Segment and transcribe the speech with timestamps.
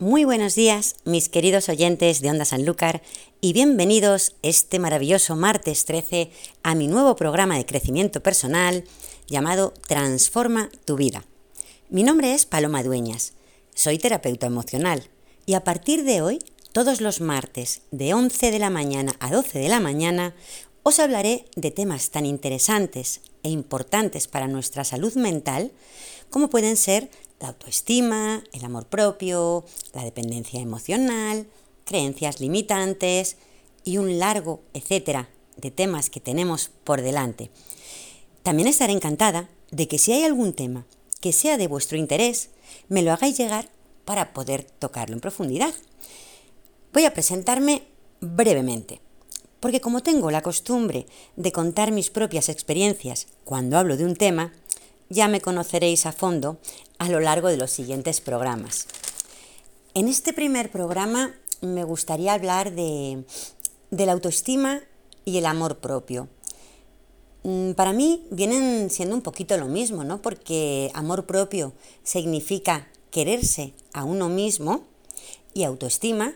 [0.00, 3.02] Muy buenos días, mis queridos oyentes de Onda Sanlúcar,
[3.40, 6.30] y bienvenidos este maravilloso martes 13
[6.62, 8.84] a mi nuevo programa de crecimiento personal
[9.26, 11.24] llamado Transforma tu vida.
[11.90, 13.32] Mi nombre es Paloma Dueñas,
[13.74, 15.02] soy terapeuta emocional
[15.46, 16.38] y a partir de hoy,
[16.70, 20.32] todos los martes de 11 de la mañana a 12 de la mañana,
[20.84, 25.72] os hablaré de temas tan interesantes e importantes para nuestra salud mental
[26.30, 27.10] como pueden ser
[27.40, 29.64] la autoestima, el amor propio,
[29.94, 31.46] la dependencia emocional,
[31.84, 33.36] creencias limitantes
[33.84, 37.50] y un largo etcétera de temas que tenemos por delante.
[38.42, 40.86] También estaré encantada de que si hay algún tema
[41.20, 42.50] que sea de vuestro interés,
[42.88, 43.68] me lo hagáis llegar
[44.04, 45.74] para poder tocarlo en profundidad.
[46.92, 47.82] Voy a presentarme
[48.20, 49.00] brevemente,
[49.60, 54.52] porque como tengo la costumbre de contar mis propias experiencias cuando hablo de un tema,
[55.08, 56.58] ya me conoceréis a fondo
[56.98, 58.86] a lo largo de los siguientes programas.
[59.94, 63.24] En este primer programa me gustaría hablar de,
[63.90, 64.80] la autoestima
[65.24, 66.28] y el amor propio.
[67.42, 70.20] Mm, para mí vienen siendo un poquito lo mismo, ¿no?
[70.22, 71.72] Porque amor propio
[72.02, 74.84] significa quererse a uno mismo
[75.54, 76.34] y autoestima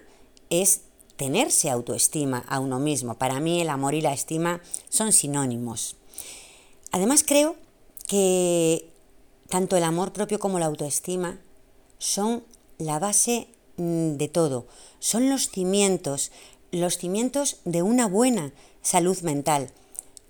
[0.51, 0.83] es
[1.17, 3.15] tenerse autoestima a uno mismo.
[3.15, 5.97] Para mí el amor y la estima son sinónimos.
[6.91, 7.57] Además creo
[8.07, 8.89] que
[9.49, 11.39] tanto el amor propio como la autoestima
[11.99, 12.45] son
[12.79, 14.67] la base mm, de todo,
[14.99, 16.33] son los cimientos,
[16.71, 19.71] los cimientos de una buena salud mental,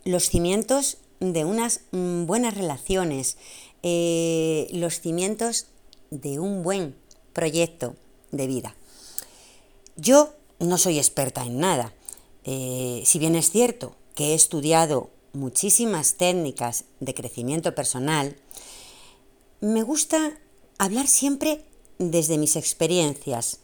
[0.05, 3.37] los cimientos de unas mm, buenas relaciones,
[3.83, 5.67] eh, los cimientos
[6.11, 6.95] de un buen
[7.33, 7.97] proyecto
[8.33, 8.77] de vida.
[9.97, 11.95] Yo no soy experta en nada,
[12.45, 18.37] eh, si bien es cierto que he estudiado muchísimas técnicas de crecimiento personal,
[19.61, 20.39] me gusta
[20.79, 21.65] hablar siempre
[21.99, 23.61] desde mis experiencias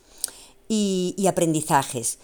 [0.69, 2.19] y, aprendizajes,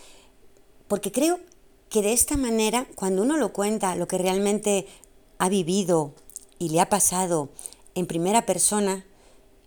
[0.88, 1.40] porque creo
[1.88, 4.86] que de esta manera, cuando uno lo cuenta, lo que realmente
[5.38, 6.14] ha vivido
[6.58, 7.48] y le ha pasado
[7.94, 9.04] en primera persona,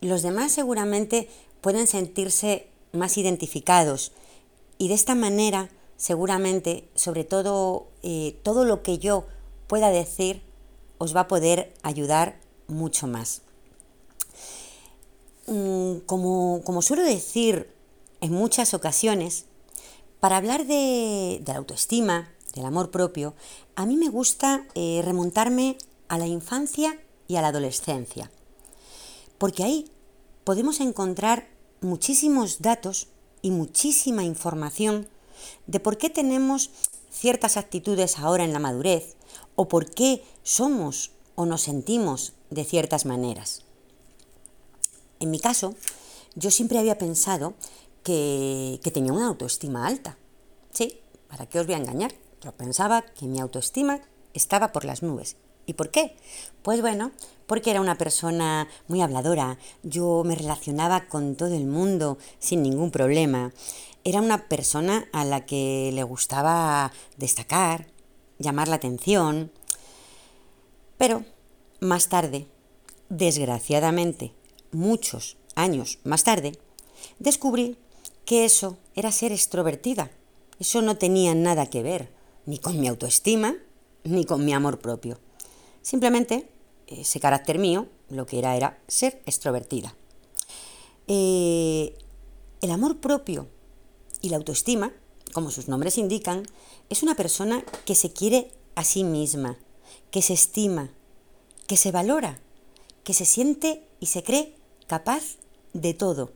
[0.02, 1.30] los demás seguramente
[1.62, 4.12] pueden sentirse más identificados.
[4.78, 9.26] Y de esta manera seguramente, sobre todo, eh, todo lo que yo
[9.68, 10.42] pueda decir
[10.98, 13.42] os va a poder ayudar mucho más.
[15.48, 17.70] Mm, como, suelo decir
[18.20, 19.46] en muchas ocasiones,
[20.20, 23.36] para hablar de, la autoestima, del amor propio,
[23.76, 28.32] a mí me gusta eh, remontarme a la infancia y a la adolescencia,
[29.38, 29.92] porque ahí
[30.44, 31.48] podemos encontrar
[31.82, 33.08] muchísimos datos
[33.42, 35.08] y muchísima información
[35.68, 36.72] de por qué tenemos
[37.12, 39.17] ciertas actitudes ahora en la madurez
[39.58, 43.64] o por qué somos o nos sentimos de ciertas maneras.
[45.20, 45.76] En mi caso,
[46.36, 47.56] yo siempre había pensado
[48.04, 50.18] que, tenía una autoestima alta.
[50.72, 52.14] Sí, ¿para qué os voy a engañar?
[52.42, 54.00] Yo pensaba que mi autoestima
[54.34, 55.36] estaba por las nubes.
[55.66, 56.16] ¿Y por qué?
[56.62, 57.12] Pues bueno,
[57.48, 62.92] porque era una persona muy habladora, yo me relacionaba con todo el mundo sin ningún
[62.92, 63.52] problema.
[64.04, 67.88] Era una persona a la que le gustaba destacar,
[68.40, 69.52] llamar la atención.
[70.98, 71.24] Pero
[71.80, 72.48] más tarde,
[73.10, 74.34] desgraciadamente,
[74.72, 76.54] muchos años más tarde,
[77.20, 77.78] descubrí
[78.26, 80.12] que eso era ser extrovertida.
[80.60, 82.12] Eso no tenía nada que ver
[82.46, 83.56] ni con mi autoestima
[84.04, 85.20] ni con mi amor propio.
[85.82, 86.50] Simplemente
[86.88, 89.96] ese carácter mío lo que era era ser extrovertida.
[91.08, 91.98] Eh,
[92.62, 93.48] el amor propio
[94.22, 94.94] y la autoestima,
[95.34, 96.44] como sus nombres indican,
[96.90, 99.58] es una persona que se quiere a sí misma,
[100.12, 100.90] que se estima,
[101.68, 102.40] que se valora,
[103.04, 104.56] que se siente y se cree
[104.88, 105.38] capaz
[105.74, 106.32] de todo.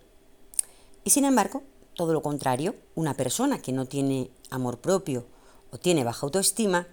[1.03, 1.63] Y sin embargo,
[1.95, 5.25] todo lo contrario, una persona que no tiene amor propio
[5.71, 6.87] o tiene baja autoestima,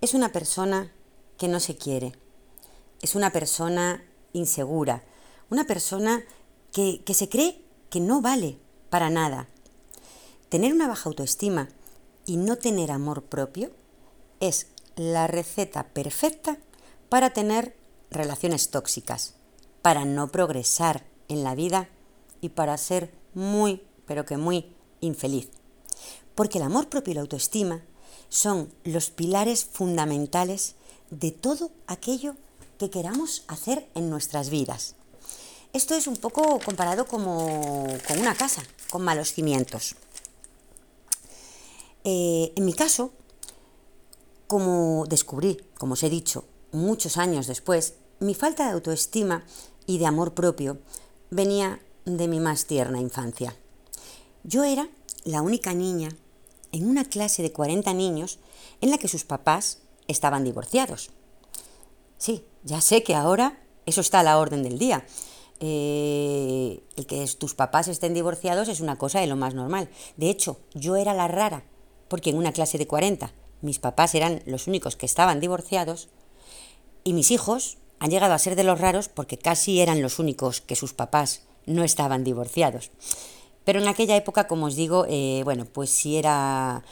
[0.00, 0.92] es una persona
[1.38, 2.12] que no se quiere,
[3.00, 5.04] es una persona insegura,
[5.50, 6.24] una persona
[6.72, 8.58] que, que se cree que no vale
[8.90, 9.48] para nada.
[10.52, 11.70] Tener una baja autoestima
[12.26, 13.70] y no tener amor propio
[14.38, 14.66] es
[14.96, 16.58] la receta perfecta
[17.08, 17.74] para tener
[18.10, 19.32] relaciones tóxicas,
[19.80, 21.88] para no progresar en la vida
[22.42, 25.48] y para ser muy, pero que muy infeliz.
[26.34, 27.80] Porque el amor propio y la autoestima
[28.28, 30.74] son los pilares fundamentales
[31.08, 32.36] de todo aquello
[32.78, 34.96] que queramos hacer en nuestras vidas.
[35.72, 39.96] Esto es un poco comparado como con una casa, con malos cimientos.
[42.04, 43.12] Eh, en mi caso,
[44.46, 49.44] como descubrí, como os he dicho, muchos años después, mi falta de autoestima
[49.86, 50.78] y de amor propio
[51.30, 53.56] venía de mi más tierna infancia.
[54.44, 54.88] Yo era
[55.24, 56.10] la única niña
[56.72, 58.38] en una clase de 40 niños
[58.80, 59.78] en la que sus papás
[60.08, 61.10] estaban divorciados.
[62.18, 65.06] Sí, ya sé que ahora eso está a la orden del día.
[65.60, 69.88] Eh, el que tus papás estén divorciados es una cosa de lo más normal.
[70.16, 71.64] De hecho, yo era la rara,
[72.12, 73.32] porque en una clase de 40
[73.62, 76.10] mis papás eran los únicos que estaban divorciados
[77.04, 80.60] y mis hijos han llegado a ser de los raros porque casi eran los únicos
[80.60, 82.90] que sus papás no estaban divorciados.
[83.64, 86.84] Pero en aquella época, como os digo, eh, bueno, pues sí era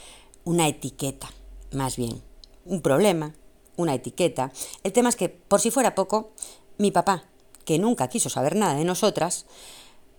[0.44, 1.30] una etiqueta,
[1.70, 2.22] más bien.
[2.64, 3.34] Un problema,
[3.76, 4.52] una etiqueta.
[4.84, 6.30] El tema es que, por si fuera poco,
[6.78, 7.24] mi papá,
[7.66, 9.44] que nunca quiso saber nada de nosotras,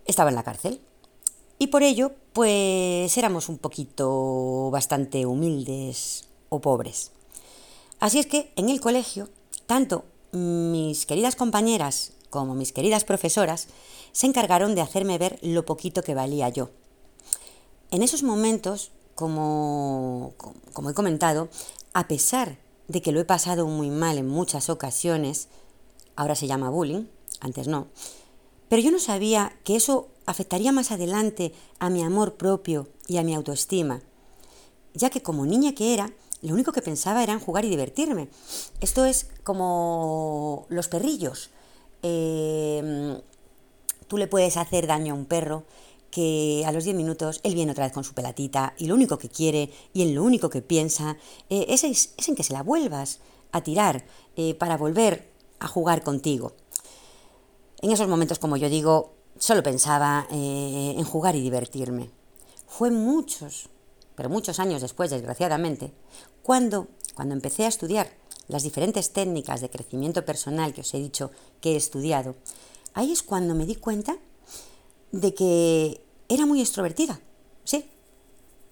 [0.04, 0.80] estaba en la cárcel.
[1.62, 7.12] Y por ello, pues éramos un poquito bastante humildes o pobres.
[8.00, 9.28] Así es que en el colegio,
[9.66, 13.68] tanto mis queridas compañeras como mis queridas profesoras
[14.10, 16.70] se encargaron de hacerme ver lo poquito que valía yo.
[17.92, 20.34] En esos momentos, como,
[20.72, 21.48] como he comentado,
[21.94, 25.46] a pesar de que lo he pasado muy mal en muchas ocasiones,
[26.16, 27.04] ahora se llama bullying,
[27.38, 27.86] antes no,
[28.68, 33.22] pero yo no sabía que eso afectaría más adelante a mi amor propio y a
[33.22, 34.02] mi autoestima,
[34.94, 38.28] ya que como niña que era, lo único que pensaba era en jugar y divertirme.
[38.80, 41.50] Esto es como los perrillos.
[42.02, 43.20] Em,
[44.08, 45.64] tú le puedes hacer daño a un perro
[46.10, 49.18] que a los 10 minutos él viene otra vez con su pelatita y lo único
[49.18, 51.16] que quiere y en lo único que piensa
[51.48, 51.84] eh, es,
[52.28, 53.20] en que se la vuelvas
[53.52, 54.04] a tirar
[54.36, 55.30] eh, para volver
[55.60, 56.52] a jugar contigo.
[57.80, 62.10] En esos momentos, como yo digo, solo pensaba eh, en jugar y divertirme.
[62.66, 63.68] Fue muchos,
[64.14, 65.92] pero muchos años después, desgraciadamente,
[66.42, 68.10] cuando, cuando empecé a estudiar
[68.48, 71.30] las diferentes técnicas de crecimiento personal que os he dicho
[71.60, 72.34] que he estudiado,
[72.94, 74.16] ahí es cuando me di cuenta
[75.12, 77.20] de que era muy extrovertida,
[77.64, 77.90] sí,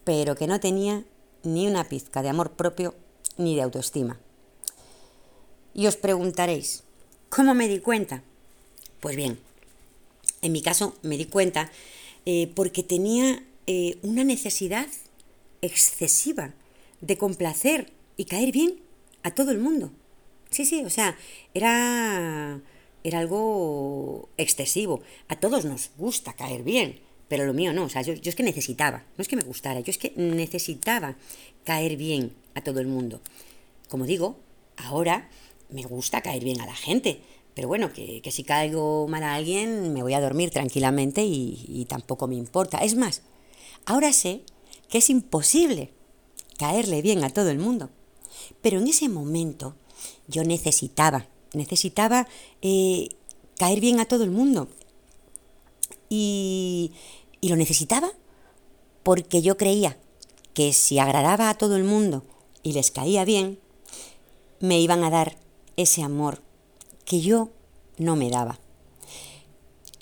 [0.04, 1.04] pero que no tenía
[1.42, 2.94] ni una pizca de amor propio
[3.36, 4.18] ni de autoestima.
[5.74, 6.82] Y os preguntaréis,
[7.28, 8.22] ¿cómo me di cuenta?
[9.00, 9.40] Pues bien,
[10.42, 11.70] en mi caso me di cuenta
[12.26, 14.86] eh, porque tenía eh, una necesidad
[15.62, 16.54] excesiva
[17.00, 18.80] de complacer y caer bien
[19.22, 19.90] a todo el mundo.
[20.50, 21.16] Sí, sí, o sea,
[21.54, 22.60] era,
[23.04, 25.02] era algo excesivo.
[25.28, 27.84] A todos nos gusta caer bien, pero lo mío no.
[27.84, 30.12] O sea, yo, yo es que necesitaba, no es que me gustara, yo es que
[30.16, 31.16] necesitaba
[31.64, 33.20] caer bien a todo el mundo.
[33.88, 34.38] Como digo,
[34.76, 35.28] ahora
[35.70, 37.20] me gusta caer bien a la gente,
[37.54, 41.84] pero bueno, que, si caigo mal a alguien me voy a dormir tranquilamente y, y
[41.86, 42.78] tampoco me importa.
[42.78, 43.22] Es más,
[43.84, 44.42] ahora sé
[44.88, 45.92] que es imposible
[46.58, 47.90] caerle bien a todo el mundo.
[48.60, 49.74] Pero en ese momento
[50.28, 52.28] yo necesitaba, necesitaba
[52.62, 53.08] eh,
[53.56, 54.68] caer bien a todo el mundo.
[56.08, 56.92] Y,
[57.40, 58.12] y lo necesitaba
[59.02, 59.96] porque yo creía
[60.54, 62.24] que si agradaba a todo el mundo
[62.62, 63.58] y les caía bien,
[64.58, 65.38] me iban a dar
[65.76, 66.42] ese amor
[67.10, 67.48] que yo
[67.98, 68.60] no me daba.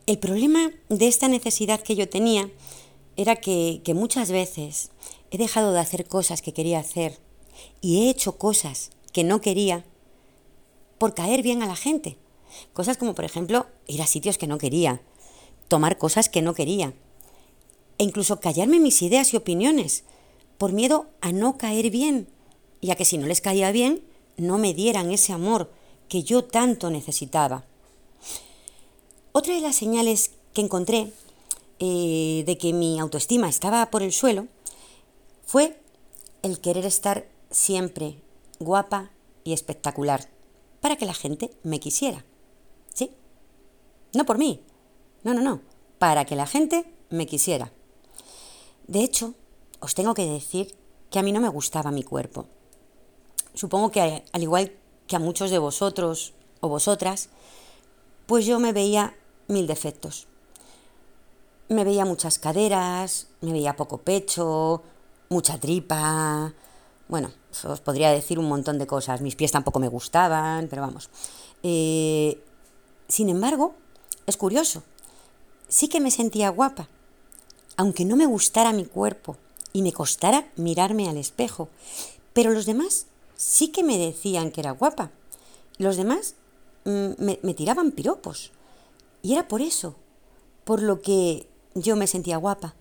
[0.04, 2.50] El problema de esta necesidad que yo tenía
[3.16, 4.90] era que, que muchas veces
[5.30, 7.18] he dejado de hacer cosas que quería hacer
[7.80, 9.86] y he hecho cosas que no quería
[10.98, 12.18] por caer bien a la gente.
[12.74, 15.00] Cosas como, por ejemplo, ir a sitios que no quería,
[15.68, 16.92] tomar cosas que no quería,
[17.96, 20.04] e incluso callarme mis ideas y opiniones,
[20.58, 22.28] por miedo a no caer bien,
[22.82, 24.02] y a que si no les caía bien,
[24.36, 25.70] no me dieran ese amor
[26.08, 27.64] que yo tanto necesitaba.
[29.32, 31.12] Otra de las señales que encontré
[31.78, 34.46] eh, de que mi autoestima estaba por el suelo
[35.46, 35.80] fue
[36.42, 38.20] el querer estar siempre
[38.58, 39.10] guapa
[39.44, 40.28] y espectacular
[40.80, 42.24] para que la gente me quisiera.
[42.94, 43.12] ¿Sí?
[44.12, 44.60] No por mí.
[45.22, 45.60] No, no, no.
[45.98, 47.72] Para que la gente me quisiera.
[48.86, 49.34] De hecho,
[49.80, 50.74] os tengo que decir
[51.10, 52.46] que a mí no me gustaba mi cuerpo.
[53.54, 54.72] Supongo que al igual
[55.08, 57.30] que a muchos de vosotros o vosotras,
[58.26, 59.16] pues yo me veía
[59.48, 60.28] mil defectos.
[61.68, 64.82] Me veía muchas caderas, me veía poco pecho,
[65.28, 66.52] mucha tripa.
[67.08, 67.32] Bueno,
[67.64, 69.20] os podría decir un montón de cosas.
[69.20, 71.10] Mis pies tampoco me gustaban, pero vamos.
[71.62, 72.40] Eh,
[73.08, 73.74] sin embargo,
[74.26, 74.82] es curioso.
[75.68, 76.88] Sí que me sentía guapa,
[77.76, 79.36] aunque no me gustara mi cuerpo
[79.72, 81.68] y me costara mirarme al espejo.
[82.32, 83.06] Pero los demás
[83.38, 85.12] sí que me decían que era guapa.
[85.78, 86.34] Los demás
[86.84, 88.52] mm, me, me tiraban piropos.
[89.22, 89.96] Y era por eso,
[90.64, 92.74] por lo que yo me sentía guapa,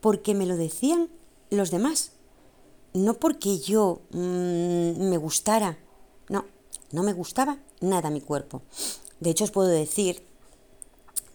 [0.00, 1.10] porque me lo decían
[1.50, 2.12] los demás.
[2.94, 5.78] No porque yo mm, me gustara,
[6.28, 6.46] no,
[6.92, 8.62] no me gustaba nada mi cuerpo.
[9.18, 10.24] De hecho, os puedo decir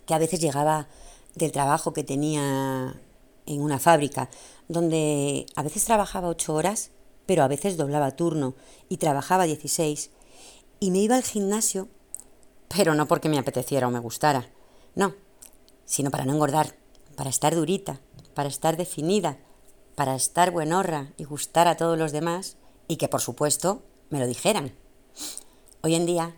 [0.05, 0.87] que a veces llegaba
[1.35, 2.99] del trabajo que tenía
[3.45, 4.29] en una fábrica
[4.67, 6.91] donde a veces trabajaba ocho horas,
[7.25, 8.55] pero a veces doblaba turno
[8.89, 10.11] y trabajaba 16
[10.79, 11.87] y me iba al gimnasio,
[12.67, 14.49] pero no porque me apeteciera o me gustara,
[14.95, 15.15] no,
[15.85, 16.75] sino para no engordar,
[17.15, 17.99] para estar durita,
[18.33, 19.37] para estar definida,
[19.95, 24.27] para estar buenorra y gustar a todos los demás y que por supuesto me lo
[24.27, 24.73] dijeran.
[25.81, 26.35] Hoy en día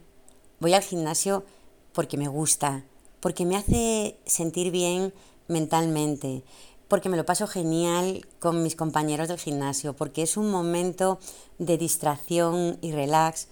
[0.60, 1.46] voy al gimnasio
[1.94, 2.84] porque me gusta,
[3.20, 5.14] porque me hace sentir bien
[5.48, 6.44] mentalmente,
[6.88, 11.20] porque me lo paso genial con mis compañeros del gimnasio, porque es un momento
[11.58, 13.48] de distracción y relax,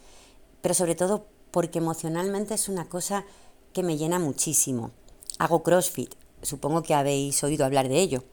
[0.61, 3.25] pero sobre todo porque emocionalmente es una cosa
[3.73, 4.91] que me llena muchísimo.
[5.37, 8.23] Hago CrossFit, supongo que habéis oído hablar de ello.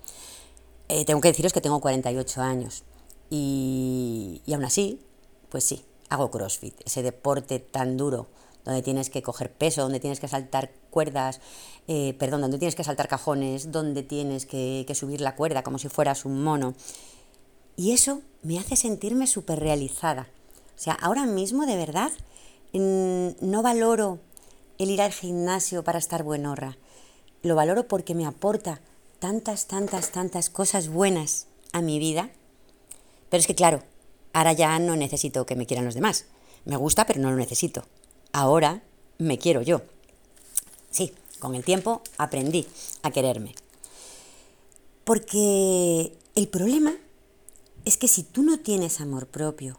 [0.88, 2.84] Eh, tengo que deciros que tengo 48 años
[3.30, 5.00] y, y aún así,
[5.48, 8.28] pues sí, hago CrossFit, ese deporte tan duro
[8.64, 11.40] donde tienes que coger peso, donde tienes que saltar cuerdas,
[11.88, 15.88] eh, perdón, donde tienes que saltar cajones, donde tienes que, subir la cuerda como si
[15.88, 16.74] fueras un mono.
[17.76, 20.28] Y eso me hace sentirme súper realizada.
[20.76, 22.10] O sea, ahora mismo de verdad
[22.72, 24.20] no valoro
[24.78, 26.76] el ir al gimnasio para estar buenorra.
[27.42, 28.80] Lo valoro porque me aporta
[29.18, 32.30] tantas, tantas, tantas cosas buenas a mi vida.
[33.28, 33.82] Pero es que claro,
[34.32, 36.26] ahora ya no necesito que me quieran los demás.
[36.64, 37.84] Me gusta, pero no lo necesito
[38.32, 38.82] ahora
[39.18, 39.82] me quiero yo.
[40.90, 42.66] Sí, con el tiempo aprendí
[43.02, 43.54] a quererme.
[45.04, 46.94] Porque el problema
[47.84, 49.78] es que si tú no tienes amor propio,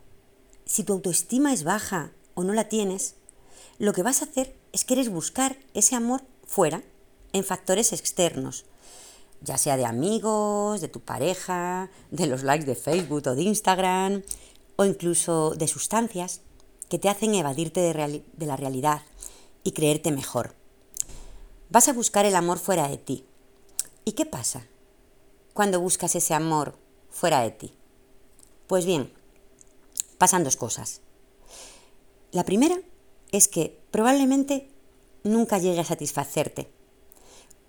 [0.65, 3.15] si tu autoestima es baja o no la tienes,
[3.79, 6.83] lo que vas a hacer es querer buscar ese amor fuera,
[7.31, 8.65] en factores externos,
[9.41, 14.23] ya sea de amigos, de tu pareja, de los likes de Facebook o de Instagram,
[14.75, 16.41] o incluso de sustancias
[16.93, 19.01] que te hacen evadirte de, la realidad
[19.63, 20.53] y creerte mejor.
[21.71, 23.25] Vas a buscar el amor fuera de ti.
[24.05, 24.67] ¿Y qué pasa
[25.55, 26.77] cuando buscas ese amor
[27.09, 27.73] fuera de ti?
[28.67, 29.11] Pues bien,
[30.19, 31.01] pasan dos cosas.
[32.31, 32.77] La primera
[33.31, 34.69] es que probablemente
[35.23, 36.69] nunca llegue a satisfacerte,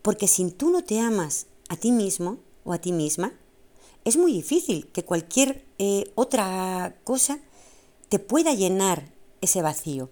[0.03, 3.33] porque si tú no te amas a ti mismo o a ti misma,
[4.05, 7.39] es muy difícil que cualquier eh, otra cosa
[8.11, 9.14] te pueda llenar
[9.45, 10.11] ese vacío.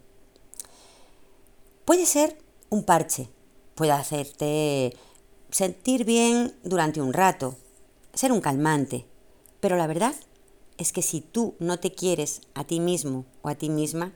[1.84, 2.38] Puede ser
[2.70, 3.28] un parche,
[3.74, 4.96] puede hacerte
[5.50, 7.56] sentir bien durante un rato,
[8.14, 9.06] ser un calmante,
[9.60, 10.14] pero la verdad
[10.78, 14.12] es que si tú no te quieres a ti mismo o a ti misma,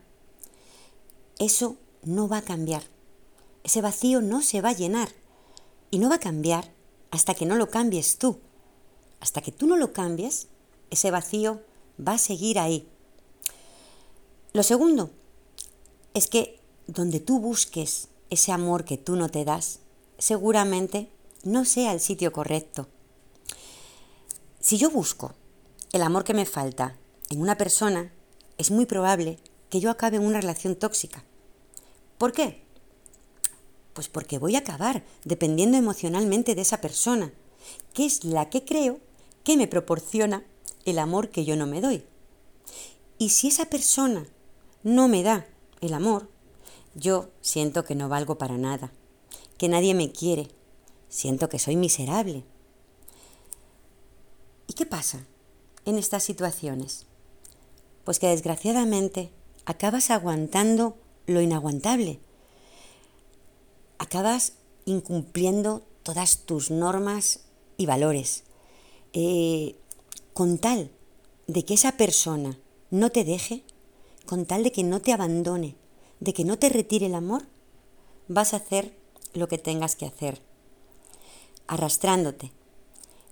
[1.39, 2.83] eso no va a cambiar.
[3.65, 5.09] Ese vacío no se va a llenar
[5.91, 6.73] y no va a cambiar
[7.11, 8.41] hasta que no lo cambies tú.
[9.21, 10.49] Hasta que tú no lo cambies,
[10.91, 11.61] ese vacío
[12.01, 12.89] va a seguir ahí.
[14.57, 15.11] Lo segundo
[16.15, 19.81] es que donde tú busques ese amor que tú no te das,
[20.17, 21.11] seguramente
[21.43, 22.89] no sea el sitio correcto.
[24.59, 25.35] Si yo busco
[25.93, 26.97] el amor que me falta
[27.29, 28.15] en una persona,
[28.57, 31.23] es muy probable que yo acabe en una relación tóxica.
[32.17, 32.63] ¿Por qué?
[33.93, 37.31] Pues porque voy a acabar dependiendo emocionalmente de esa persona,
[37.93, 39.01] que es la que creo
[39.45, 40.47] que me proporciona
[40.87, 42.05] el amor que yo no me doy.
[43.19, 44.27] Y si esa persona
[44.87, 45.49] no me da
[45.81, 46.31] el amor,
[46.95, 48.93] yo siento que no valgo para nada,
[49.59, 50.47] que nadie me quiere,
[51.09, 52.45] siento que soy miserable.
[54.69, 55.27] ¿Y qué pasa
[55.87, 57.07] en estas situaciones?
[58.05, 59.33] Pues que desgraciadamente
[59.65, 62.21] acabas aguantando lo inaguantable,
[63.99, 64.53] acabas
[64.85, 67.41] incumpliendo todas tus normas
[67.77, 68.45] y valores,
[69.15, 69.75] eh,
[70.33, 70.93] con tal
[71.49, 72.57] de que esa persona
[72.93, 73.65] no te deje,
[74.27, 75.77] con tal de que no te abandone,
[76.21, 77.47] de que no te retire el amor,
[78.29, 78.97] vas a hacer
[79.35, 80.43] lo que tengas que hacer,
[81.67, 82.53] arrastrándote,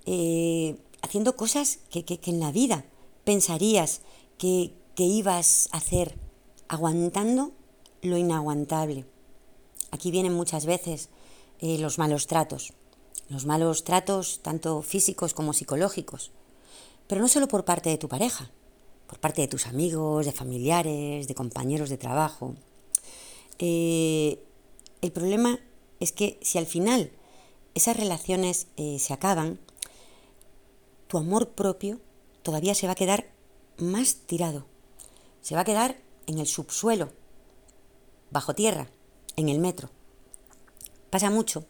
[0.06, 2.84] eh, haciendo cosas que, en la vida
[3.24, 4.00] pensarías
[4.38, 6.16] que, ibas a hacer,
[6.68, 7.52] aguantando
[8.02, 9.04] lo inaguantable.
[9.90, 11.08] Aquí vienen muchas veces
[11.60, 12.74] eh, los malos tratos,
[13.28, 16.30] los malos tratos tanto físicos como psicológicos,
[17.06, 18.50] pero no solo por parte de tu pareja,
[19.14, 22.56] por parte de tus amigos, de familiares, de compañeros de trabajo.
[23.60, 24.42] Eh,
[25.02, 25.60] el problema
[26.00, 27.12] es que si al final
[27.76, 29.60] esas relaciones eh, se acaban,
[31.06, 32.00] tu amor propio
[32.42, 33.30] todavía se va a quedar
[33.78, 34.66] más tirado.
[35.42, 37.12] Se va a quedar en el subsuelo,
[38.32, 38.88] bajo tierra,
[39.36, 39.90] en el metro.
[41.10, 41.66] Pasa mucho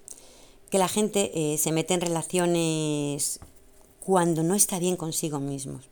[0.71, 3.39] que la gente eh, se mete en relaciones
[4.01, 5.91] cuando no está bien consigo mismos.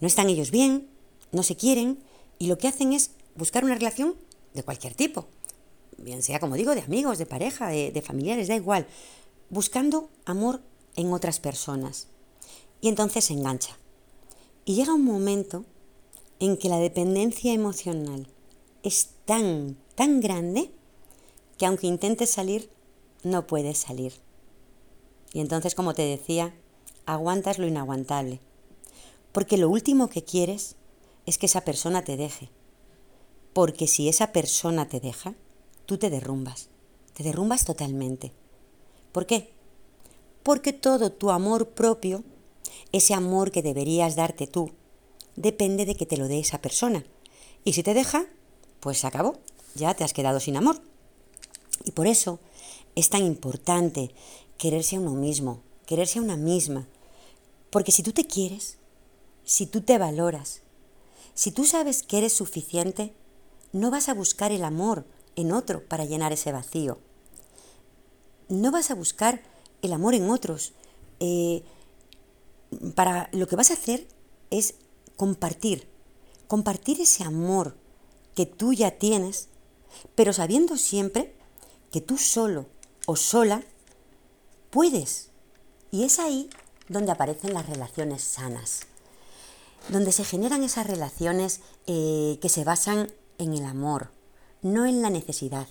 [0.00, 0.88] No están ellos bien,
[1.32, 1.98] no se quieren
[2.38, 4.14] y lo que hacen es buscar una relación
[4.54, 5.26] de cualquier tipo,
[5.98, 8.86] bien sea como digo, de amigos, de pareja, de, familiares, da igual,
[9.50, 10.62] buscando amor
[10.96, 12.08] en otras personas
[12.80, 13.76] y entonces se engancha.
[14.64, 15.64] Y llega un momento
[16.40, 18.26] en que la dependencia emocional
[18.82, 20.70] es tan, tan grande
[21.56, 22.70] que aunque intentes salir,
[23.22, 24.14] no puedes salir.
[25.32, 26.54] Y entonces, como te decía,
[27.06, 28.40] aguantas lo inaguantable.
[29.36, 30.76] Porque lo último que quieres
[31.26, 32.48] es que esa persona te deje.
[33.52, 35.34] Porque si esa persona te deja,
[35.84, 36.70] tú te derrumbas.
[37.12, 38.32] Te derrumbas totalmente.
[39.12, 39.52] ¿Por qué?
[40.42, 42.24] Porque todo tu amor propio,
[42.92, 44.70] ese amor que deberías darte tú,
[45.34, 47.04] depende de que te lo dé esa persona.
[47.62, 48.24] Y si te deja,
[48.80, 49.36] pues se acabó.
[49.74, 50.80] Ya te has quedado sin amor.
[51.84, 52.40] Y por eso
[52.94, 54.14] es tan importante
[54.56, 56.88] quererse a uno mismo, quererse a una misma.
[57.68, 58.78] Porque si tú te quieres,
[59.46, 60.60] si tú te valoras,
[61.32, 63.14] si tú sabes que eres suficiente,
[63.72, 66.98] no vas a buscar el amor en otro para llenar ese vacío.
[68.48, 69.42] No vas a buscar
[69.82, 70.72] el amor en otros.
[71.20, 71.62] Eh,
[72.94, 74.08] para lo que vas a hacer
[74.50, 74.74] es
[75.16, 75.88] compartir,
[76.48, 77.76] compartir ese amor
[78.34, 79.48] que tú ya tienes,
[80.14, 81.34] pero sabiendo siempre
[81.92, 82.66] que tú solo
[83.06, 83.62] o sola
[84.70, 85.30] puedes.
[85.92, 86.50] Y es ahí
[86.88, 88.80] donde aparecen las relaciones sanas,
[89.88, 94.10] donde se generan esas relaciones eh, que se basan en el amor,
[94.62, 95.68] no en la necesidad.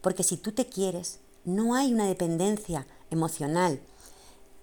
[0.00, 3.80] Porque si tú te quieres, no hay una dependencia emocional.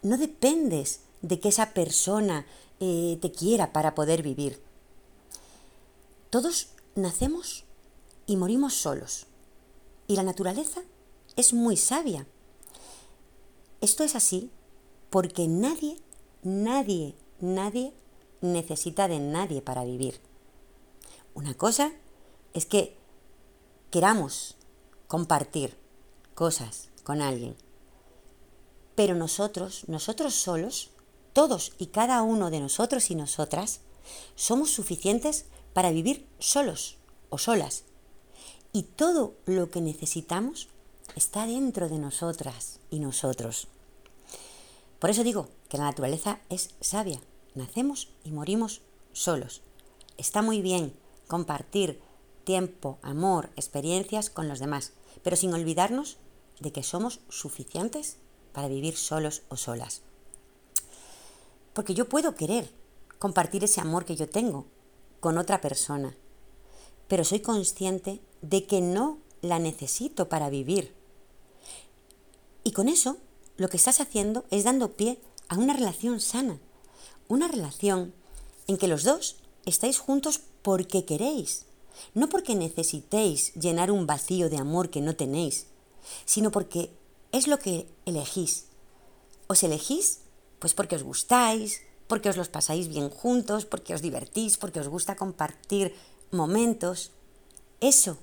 [0.01, 2.45] No dependes de que esa persona
[2.79, 4.61] eh, te quiera para poder vivir.
[6.29, 7.63] Todos nacemos
[8.25, 9.27] y morimos solos.
[10.07, 10.81] Y la naturaleza
[11.35, 12.27] es muy sabia.
[13.81, 14.49] Esto es así
[15.09, 15.97] porque nadie,
[16.41, 17.93] nadie, nadie
[18.43, 20.19] necesita de nadie para vivir.
[21.33, 21.91] Una cosa
[22.53, 22.95] es que
[23.89, 24.55] queramos
[25.07, 25.75] compartir
[26.35, 27.55] cosas con alguien.
[28.95, 30.91] Pero nosotros, nosotros solos,
[31.33, 33.79] todos y cada uno de nosotros y nosotras,
[34.35, 36.97] somos suficientes para vivir solos
[37.29, 37.83] o solas.
[38.71, 40.67] Y todo lo que necesitamos
[41.15, 43.67] está dentro de nosotras y nosotros.
[44.99, 47.19] Por eso digo que la naturaleza es sabia.
[47.55, 49.61] Nacemos y morimos solos.
[50.17, 50.93] Está muy bien
[51.27, 52.01] compartir
[52.43, 56.17] tiempo, amor, experiencias con los demás, pero sin olvidarnos
[56.59, 58.17] de que somos suficientes
[58.53, 60.01] para vivir solos o solas.
[61.73, 62.69] Porque yo puedo querer
[63.19, 64.65] compartir ese amor que yo tengo
[65.19, 66.15] con otra persona,
[67.07, 70.93] pero soy consciente de que no la necesito para vivir.
[72.63, 73.17] Y con eso
[73.57, 76.59] lo que estás haciendo es dando pie a una relación sana,
[77.33, 78.13] una relación
[78.67, 81.65] en que los dos estáis juntos porque queréis,
[82.13, 85.67] no porque necesitéis llenar un vacío de amor que no tenéis,
[86.25, 86.91] sino porque
[87.31, 88.65] es lo que elegís.
[89.47, 90.19] Os elegís
[90.59, 94.87] pues porque os gustáis, porque os los pasáis bien juntos, porque os divertís, porque os
[94.87, 95.93] gusta compartir
[96.31, 97.11] momentos.
[97.81, 98.17] Eso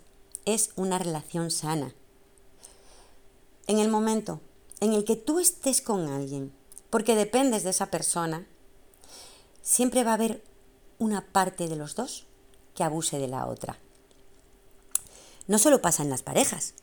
[0.47, 1.95] es una relación sana.
[3.67, 4.41] En el momento
[4.81, 6.51] en el que tú estés con alguien,
[6.89, 8.47] porque dependes de esa persona,
[9.71, 10.43] siempre va a haber
[10.99, 12.27] una parte de los dos
[12.75, 13.79] que abuse de la otra.
[15.47, 16.75] No solo pasa en las parejas.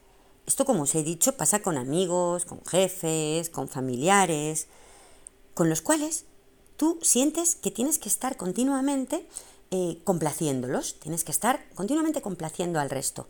[0.45, 4.67] Esto, como os he dicho, pasa con amigos, con jefes, con familiares,
[5.53, 6.23] con los cuales
[6.77, 9.27] tú sientes que tienes que estar continuamente
[9.71, 13.27] eh, complaciéndolos, tienes que estar continuamente complaciendo al resto,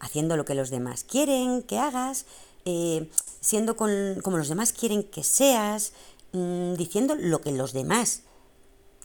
[0.00, 2.26] haciendo lo que los demás quieren que hagas,
[2.64, 3.08] eh,
[3.40, 5.92] siendo como los demás quieren que seas,
[6.32, 8.22] mm, diciendo lo que los demás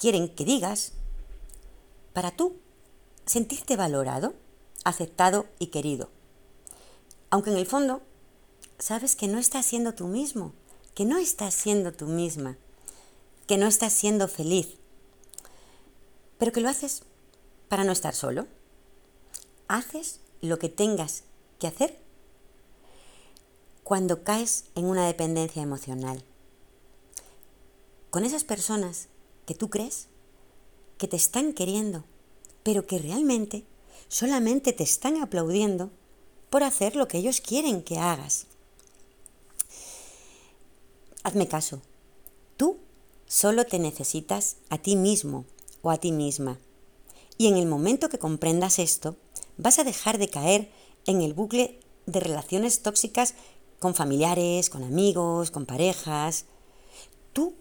[0.02, 0.94] quieren que digas,
[2.12, 2.58] para tú
[3.28, 4.34] sentirte valorado,
[4.84, 6.10] aceptado y querido.
[7.30, 8.02] Aunque en el fondo
[8.80, 10.54] sabes que no estás siendo tú mismo,
[10.96, 12.58] que no estás siendo tú misma,
[13.46, 14.80] que no estás siendo feliz,
[16.40, 17.04] pero que lo haces
[17.70, 18.48] para no estar solo.
[19.68, 21.26] Haces lo que tengas
[21.60, 22.02] que hacer
[23.84, 26.24] cuando caes en una dependencia emocional.
[28.10, 29.08] Con esas personas
[29.46, 30.08] que tú crees
[30.98, 32.04] que te están queriendo,
[32.64, 33.66] pero que realmente
[34.08, 35.90] solamente te están aplaudiendo
[36.50, 38.46] por hacer lo que ellos quieren que hagas.
[41.24, 41.82] Hazme caso,
[42.58, 42.78] tú
[43.26, 45.46] solo te necesitas a ti mismo
[45.82, 46.60] o a ti misma.
[47.38, 49.16] Y en el momento que comprendas esto,
[49.58, 50.72] vas a dejar de caer
[51.06, 53.36] en el bucle de relaciones tóxicas
[53.80, 56.46] con familiares, con amigos, con parejas.
[57.34, 57.56] Tú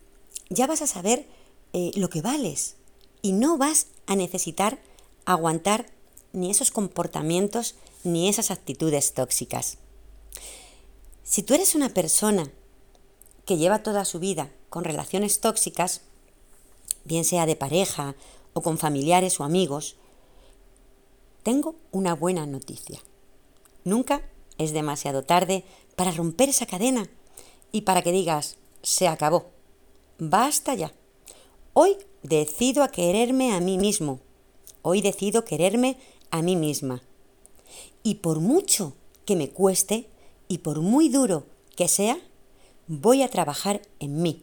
[0.49, 1.27] ya vas a saber
[1.72, 2.76] eh, lo que vales
[3.22, 4.80] y no vas a necesitar
[5.24, 5.87] aguantar
[6.33, 9.78] ni esos comportamientos ni esas actitudes tóxicas.
[11.22, 12.50] Si tú eres una persona
[13.44, 16.02] que lleva toda su vida con relaciones tóxicas,
[17.04, 18.14] bien sea de pareja
[18.52, 19.96] o con familiares o amigos,
[21.42, 23.00] tengo una buena noticia.
[23.85, 24.22] Nunca
[24.59, 25.64] es demasiado tarde
[25.96, 27.09] para romper esa cadena
[27.72, 29.50] y para que digas, se acabó,
[30.18, 30.92] basta ya.
[31.72, 34.18] Hoy decido a quererme a mí mismo.
[34.83, 35.98] Hoy decido quererme
[36.33, 37.00] a mí misma.
[38.02, 40.09] Y por mucho que me cueste
[40.48, 42.18] y por muy duro que sea,
[42.88, 44.42] voy a trabajar en mí.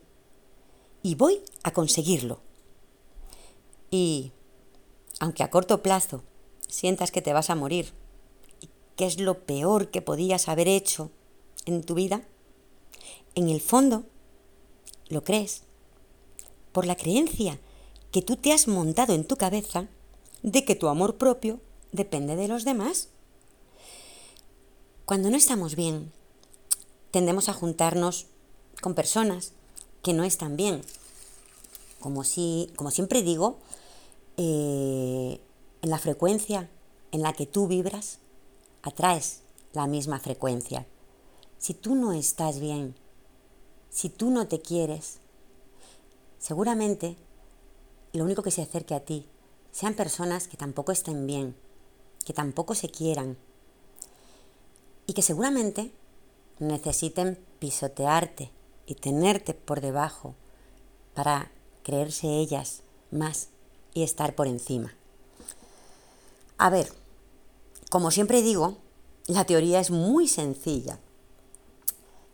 [1.04, 2.40] Y voy a conseguirlo.
[3.92, 4.32] Y,
[5.20, 6.24] aunque a corto plazo
[6.68, 7.92] sientas que te vas a morir,
[8.96, 11.12] que es lo peor que podías haber hecho
[11.66, 12.22] en tu vida,
[13.36, 14.06] en el fondo
[15.10, 15.67] lo crees
[16.78, 17.60] por la creencia
[18.12, 19.88] que tú te has montado en tu cabeza
[20.44, 21.60] de que tu amor propio
[21.92, 23.10] depende de los demás.
[25.04, 26.12] Cuando no estamos bien,
[27.10, 28.28] tendemos a juntarnos
[28.80, 29.54] con personas
[30.04, 30.84] que no están bien.
[32.00, 33.58] Como, si, como siempre digo,
[34.38, 35.42] eh,
[35.82, 36.70] en la frecuencia
[37.12, 38.20] en la que tú vibras,
[38.84, 39.42] atraes
[39.74, 40.86] la misma frecuencia.
[41.58, 42.94] Si tú no estás bien,
[43.90, 45.22] si tú no te quieres,
[46.40, 47.18] seguramente
[48.14, 49.28] lo único que se acerque a ti
[49.72, 51.56] sean personas que tampoco estén bien,
[52.26, 53.38] que tampoco se quieran
[55.06, 55.92] y que seguramente
[56.60, 58.52] necesiten pisotearte
[58.86, 60.36] y tenerte por debajo
[61.14, 61.52] para
[61.84, 63.50] creerse ellas más
[63.94, 64.94] y estar por encima.
[66.58, 66.92] A ver,
[67.90, 68.78] como siempre digo,
[69.28, 71.00] la teoría es muy sencilla.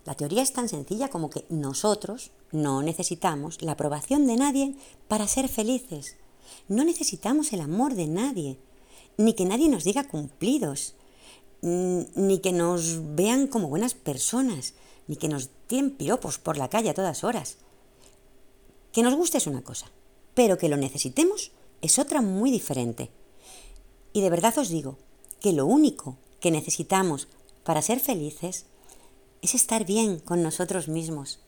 [0.06, 4.76] La teoría es tan sencilla como que nosotros no necesitamos la aprobación de nadie
[5.08, 6.16] para ser felices.
[6.68, 8.60] No necesitamos el amor de nadie,
[9.18, 10.96] ni que nadie nos diga cumplidos,
[11.62, 14.76] ni que nos vean como buenas personas,
[15.08, 17.58] ni que nos tiren piropos por la calle a todas horas.
[18.92, 19.92] Que nos guste es una cosa,
[20.36, 23.10] pero que lo necesitemos es otra muy diferente.
[24.14, 24.98] Y de verdad os digo
[25.40, 27.28] que lo único que necesitamos
[27.64, 28.68] para ser felices
[29.42, 31.40] es estar bien con nosotros mismos,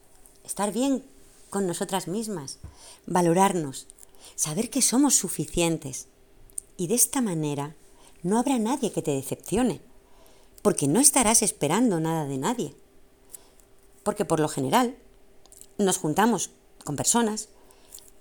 [0.45, 1.03] estar bien
[1.49, 2.59] con nosotras mismas,
[3.05, 3.87] valorarnos,
[4.35, 6.07] saber que somos suficientes.
[6.77, 7.75] Y de esta manera
[8.23, 9.81] no habrá nadie que te decepcione,
[10.61, 12.75] porque no estarás esperando nada de nadie.
[14.03, 14.97] Porque por lo general
[15.77, 16.51] nos juntamos
[16.83, 17.49] con personas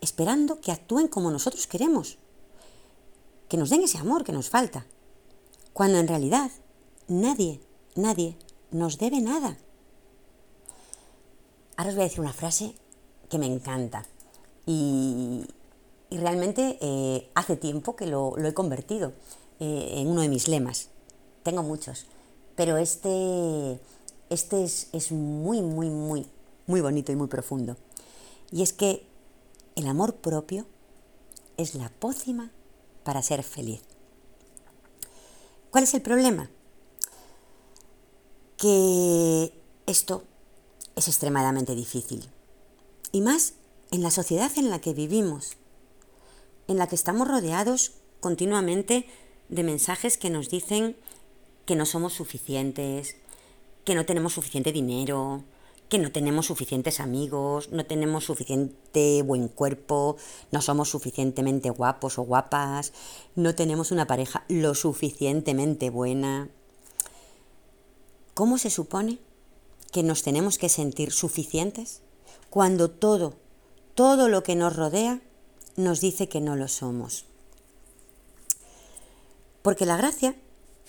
[0.00, 2.18] esperando que actúen como nosotros queremos,
[3.48, 4.86] que nos den ese amor que nos falta,
[5.72, 6.50] cuando en realidad
[7.08, 7.60] nadie,
[7.96, 8.36] nadie
[8.70, 9.56] nos debe nada.
[11.76, 12.74] Ahora os voy a decir una frase
[13.28, 14.04] que me encanta
[14.66, 15.44] y,
[16.10, 19.12] realmente eh, hace tiempo que lo, he convertido
[19.58, 20.90] eh, en uno de mis lemas.
[21.42, 22.06] Tengo muchos,
[22.54, 23.80] pero este,
[24.30, 26.28] este es, es muy, muy, muy,
[26.66, 27.76] muy bonito y muy profundo.
[28.52, 29.04] Y es que
[29.74, 30.66] el amor propio
[31.56, 32.52] es la pócima
[33.02, 33.82] para ser feliz.
[35.72, 36.48] ¿Cuál es el problema?
[38.56, 39.52] Que
[39.86, 40.22] esto
[40.96, 42.28] es extremadamente difícil.
[43.12, 43.54] Y más
[43.90, 45.56] en la sociedad en la que vivimos,
[46.68, 49.06] en la que estamos rodeados continuamente
[49.48, 50.96] de mensajes que nos dicen
[51.66, 53.16] que no somos suficientes,
[53.84, 55.44] que no tenemos suficiente dinero,
[55.88, 60.16] que no tenemos suficientes amigos, no tenemos suficiente buen cuerpo,
[60.50, 62.92] no somos suficientemente guapos o guapas,
[63.36, 66.48] no tenemos una pareja lo suficientemente buena.
[68.32, 69.18] ¿Cómo se supone
[69.94, 72.00] que nos tenemos que sentir suficientes
[72.50, 73.36] cuando todo,
[73.94, 75.22] todo lo que nos rodea
[75.76, 77.26] nos dice que no lo somos?
[79.62, 80.34] Porque la gracia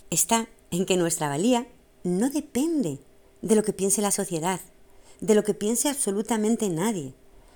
[0.10, 1.68] está en que nuestra valía
[2.04, 2.98] no depende
[3.44, 4.60] de lo que piense la sociedad,
[5.22, 7.14] de lo que piense absolutamente nadie,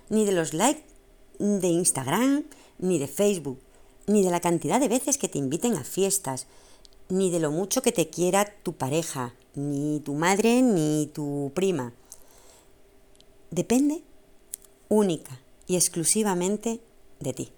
[0.10, 0.86] ni de los likes
[1.40, 2.46] de Instagram,
[2.78, 3.60] ni de Facebook,
[4.06, 6.46] ni de la cantidad de veces que te inviten a fiestas,
[7.10, 11.94] ni de lo mucho que te quiera tu pareja, ni tu madre, ni tu prima.
[13.52, 14.04] Depende
[14.88, 16.80] única y exclusivamente
[17.20, 17.52] de ti.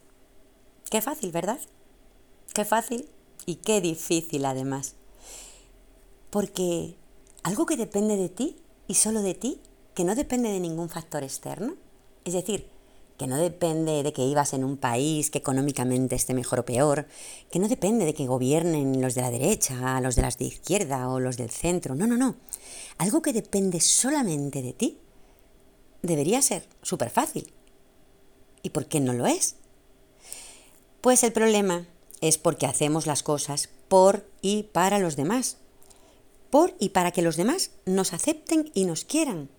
[0.89, 1.59] Qué fácil, ¿verdad?
[2.53, 3.07] Qué fácil
[3.45, 4.95] y qué difícil además.
[6.29, 6.95] Porque
[7.43, 9.59] algo que depende de ti y solo de ti
[9.93, 11.75] que no depende de ningún factor externo,
[12.23, 12.67] es decir,
[13.21, 17.05] que no depende de que ibas en un país que económicamente esté mejor o peor,
[17.51, 21.07] que no depende de que gobiernen los de la derecha, los de las de izquierda
[21.07, 22.37] o los del centro, no, no, no.
[22.97, 24.97] Algo que depende solamente de ti
[26.01, 27.53] debería ser súper fácil.
[28.63, 29.55] ¿Y por qué no lo es?
[31.01, 31.85] Pues el problema
[32.21, 35.57] es porque hacemos las cosas por y para los demás.
[36.49, 39.49] Por y para que los demás nos acepten y nos quieran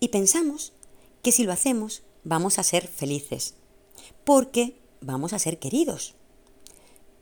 [0.00, 0.74] Y pensamos
[1.22, 3.54] que si lo hacemos vamos a ser felices,
[4.24, 6.14] porque vamos a ser queridos.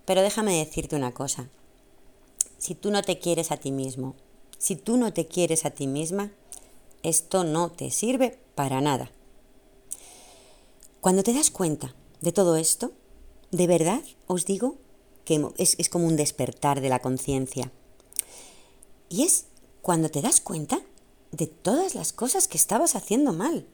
[0.05, 1.49] Pero déjame decirte una cosa,
[2.59, 4.15] si tú no te quieres a ti mismo,
[4.59, 6.33] si tú no te quieres a ti misma,
[7.03, 9.11] esto no te sirve para nada.
[11.01, 12.93] Cuando te das cuenta de todo esto,
[13.51, 14.77] de verdad os digo
[15.25, 17.73] que es, es como un despertar de la conciencia.
[19.09, 19.47] Y es
[19.83, 20.81] cuando te das cuenta
[21.33, 23.67] de todas las cosas que estabas haciendo mal.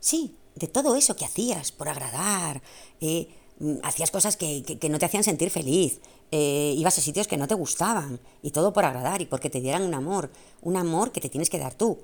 [0.00, 2.62] Sí, de todo eso que hacías por agradar,
[3.00, 7.36] eh, mm, hacías cosas que, no te hacían sentir feliz, eh, ibas a sitios que
[7.36, 10.30] no te gustaban, y todo por agradar y porque te dieran un amor,
[10.62, 11.98] un amor que te tienes que dar tú,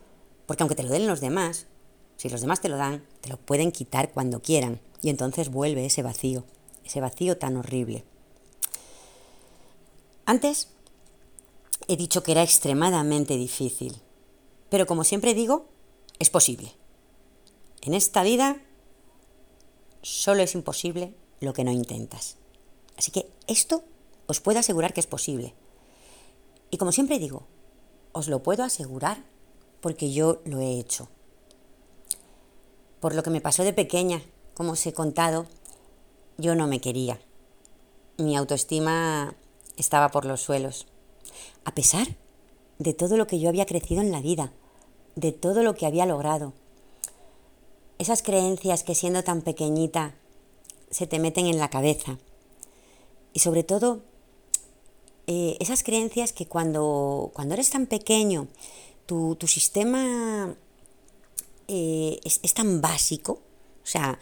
[0.46, 1.66] porque aunque te lo den los demás,
[2.16, 5.86] si los demás te lo dan, te lo pueden quitar cuando quieran, y entonces vuelve
[5.86, 6.44] ese vacío,
[6.84, 8.04] ese vacío tan horrible.
[10.26, 10.68] Antes
[11.86, 14.00] he dicho que era extremadamente difícil,
[14.70, 15.66] pero como siempre digo,
[16.18, 16.72] es posible.
[17.84, 18.56] En esta vida
[20.00, 22.38] solo es imposible lo que no intentas.
[22.96, 23.84] Así que esto
[24.26, 25.52] os puedo asegurar que es posible.
[26.70, 27.46] Y como siempre digo,
[28.12, 29.22] os lo puedo asegurar
[29.82, 31.10] porque yo lo he hecho.
[33.00, 34.22] Por lo que me pasó de pequeña,
[34.54, 35.44] como os he contado,
[36.38, 37.20] yo no me quería.
[38.16, 39.36] Mi autoestima
[39.76, 40.86] estaba por los suelos.
[41.66, 42.16] A pesar
[42.78, 44.54] de todo lo que yo había crecido en la vida,
[45.16, 46.54] de todo lo que había logrado,
[47.98, 50.14] esas creencias que siendo tan pequeñita
[50.90, 52.18] se te meten en la cabeza.
[53.32, 54.02] Y sobre todo,
[55.26, 58.48] eh, esas creencias que cuando, cuando eres tan pequeño,
[59.06, 60.54] tu, sistema
[61.68, 63.32] eh, es, tan básico,
[63.82, 64.18] o sea,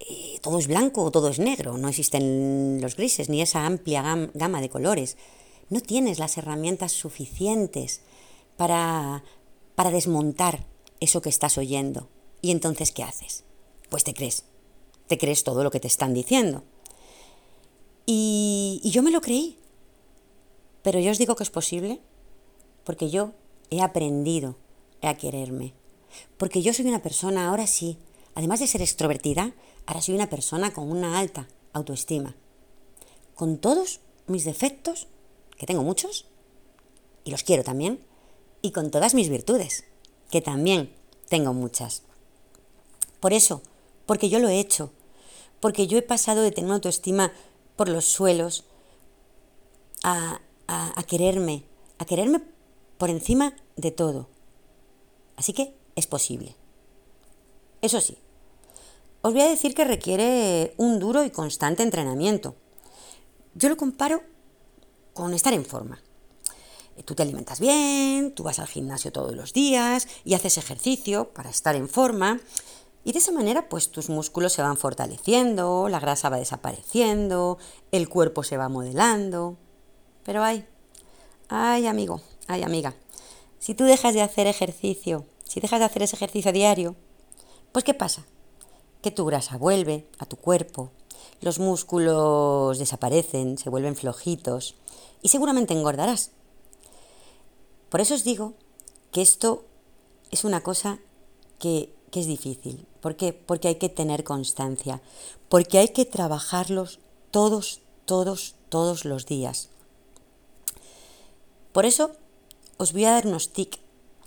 [0.00, 4.30] eh, todo es blanco o todo es negro, no existen los grises ni esa amplia
[4.34, 5.16] gama de colores.
[5.70, 8.00] No tienes las herramientas suficientes
[8.56, 9.24] para,
[9.74, 10.66] para desmontar
[11.00, 12.08] eso que estás oyendo.
[12.44, 13.42] ¿Y entonces qué haces?
[13.88, 14.44] Pues te crees.
[15.06, 16.62] Te crees todo lo que te están diciendo.
[18.04, 19.58] Y, yo me lo creí.
[20.82, 22.02] Pero yo os digo que es posible
[22.84, 23.32] porque yo
[23.70, 24.58] he aprendido
[25.00, 25.72] a quererme.
[26.36, 27.96] Porque yo soy una persona, ahora sí,
[28.34, 29.54] además de ser extrovertida,
[29.86, 32.36] ahora soy una persona con una alta autoestima.
[33.34, 35.08] Con todos mis defectos,
[35.56, 36.26] que tengo muchos,
[37.24, 38.04] y los quiero también,
[38.60, 39.84] y con todas mis virtudes,
[40.30, 40.94] que también
[41.30, 42.02] tengo muchas.
[43.24, 43.62] Por eso,
[44.04, 44.92] porque yo lo he hecho,
[45.58, 47.32] porque yo he pasado de tener una autoestima
[47.74, 48.64] por los suelos
[50.02, 51.64] a, a, quererme,
[51.98, 52.42] a quererme
[52.98, 54.28] por encima de todo.
[55.36, 56.54] Así que es posible.
[57.80, 58.18] Eso sí,
[59.22, 62.56] os voy a decir que requiere un duro y constante entrenamiento.
[63.54, 64.22] Yo lo comparo
[65.14, 65.98] con estar en forma.
[67.06, 71.48] Tú te alimentas bien, tú vas al gimnasio todos los días y haces ejercicio para
[71.48, 72.38] estar en forma
[73.04, 77.58] y de esa manera, pues tus músculos se van fortaleciendo, la grasa va desapareciendo,
[77.92, 79.58] el cuerpo se va modelando.
[80.24, 80.66] Pero ay,
[81.48, 82.94] ay amigo, ay amiga,
[83.58, 86.96] si tú dejas de hacer ejercicio, si dejas de hacer ese ejercicio diario,
[87.72, 88.24] pues ¿qué pasa?
[89.02, 90.90] Que tu grasa vuelve a tu cuerpo,
[91.42, 94.76] los músculos desaparecen, se vuelven flojitos
[95.20, 96.30] y seguramente engordarás.
[97.90, 98.54] Por eso os digo
[99.12, 99.66] que esto
[100.30, 101.00] es una cosa
[101.58, 102.86] que que es difícil.
[103.04, 103.34] ¿Por qué?
[103.34, 105.02] Porque hay que tener constancia,
[105.50, 109.68] porque hay que trabajarlos todos, todos, todos los días.
[111.72, 112.12] Por eso
[112.78, 113.78] os voy a dar unos tics,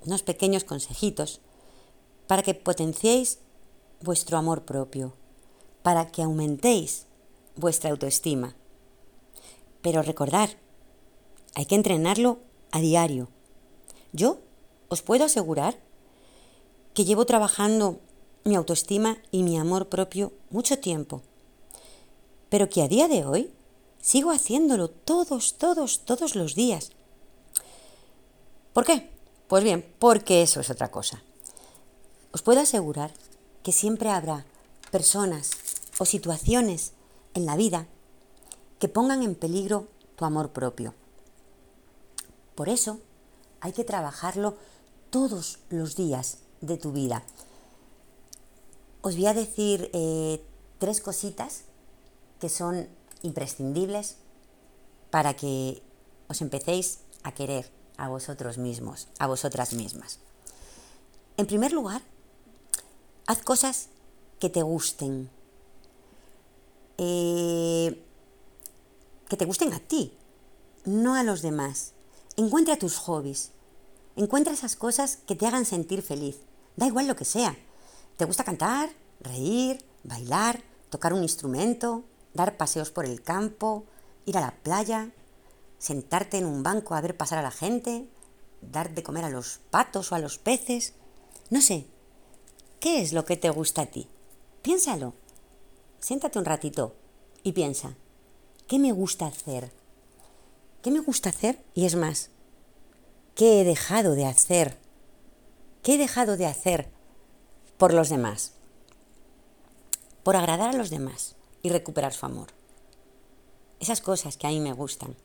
[0.05, 1.41] unos pequeños consejitos,
[2.27, 3.39] para que potenciéis
[3.99, 5.15] vuestro amor propio,
[5.81, 7.07] para que aumentéis
[7.55, 8.55] vuestra autoestima.
[9.81, 10.51] Pero recordar,
[11.55, 12.37] hay que entrenarlo
[12.69, 13.27] a diario.
[14.13, 14.37] Yo
[14.87, 15.79] os puedo asegurar
[16.93, 18.01] que llevo trabajando
[18.43, 21.21] mi autoestima y mi amor propio mucho tiempo,
[22.49, 23.51] pero que a día de hoy
[24.01, 26.91] sigo haciéndolo todos, todos, todos los días.
[28.73, 29.09] ¿Por qué?
[29.47, 31.21] Pues bien, porque eso es otra cosa.
[32.31, 33.11] Os puedo asegurar
[33.63, 34.45] que siempre habrá
[34.91, 35.51] personas
[35.99, 36.93] o situaciones
[37.33, 37.87] en la vida
[38.79, 40.93] que pongan en peligro tu amor propio.
[42.55, 42.99] Por eso
[43.59, 44.55] hay que trabajarlo
[45.09, 47.23] todos los días de tu vida.
[49.01, 50.41] Os voy a decir eh,
[50.79, 51.63] tres cositas
[52.39, 52.87] que son
[53.23, 54.17] imprescindibles
[55.09, 55.81] para que
[56.27, 60.19] os empecéis a querer a vosotros mismos, a vosotras mismas.
[61.37, 62.01] En primer lugar,
[63.25, 63.89] haz cosas
[64.39, 65.29] que te gusten,
[66.97, 68.03] eh,
[69.29, 70.13] que te gusten a ti,
[70.85, 71.93] no a los demás.
[72.35, 73.51] Encuentra tus hobbies,
[74.17, 76.37] Encuentra esas cosas que te hagan sentir feliz.
[76.75, 77.55] Da igual lo que sea.
[78.17, 82.03] ¿Te gusta cantar, reír, bailar, tocar un instrumento,
[82.33, 83.85] dar paseos por el campo,
[84.25, 85.11] ir a la playa,
[85.77, 88.09] sentarte en un banco a ver pasar a la gente,
[88.61, 90.95] dar de comer a los patos o a los peces?
[91.51, 91.85] No sé.
[92.79, 94.07] ¿Qué es lo que te gusta a ti?
[94.63, 95.13] Piénsalo.
[95.99, 96.95] Siéntate un ratito
[97.43, 97.93] y piensa,
[98.67, 99.71] ¿qué me gusta hacer?
[100.81, 101.63] ¿Qué me gusta hacer?
[101.75, 102.31] Y es más,
[103.35, 104.79] ¿qué he dejado de hacer?
[105.83, 106.96] ¿Qué he dejado de hacer
[107.77, 108.53] por los demás?
[110.23, 112.47] Por agradar a los demás y recuperar su amor.
[113.79, 115.15] Esas cosas que a mí me gustan.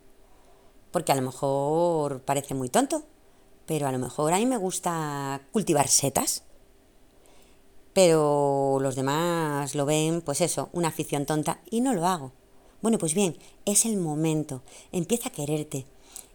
[0.90, 3.04] Porque a lo mejor parece muy tonto,
[3.64, 6.44] pero a lo mejor a mí me gusta cultivar setas.
[7.94, 12.32] Pero los demás lo ven, pues eso, una afición tonta y no lo hago.
[12.82, 14.62] Bueno, pues bien, es el momento.
[14.92, 15.86] Empieza a quererte.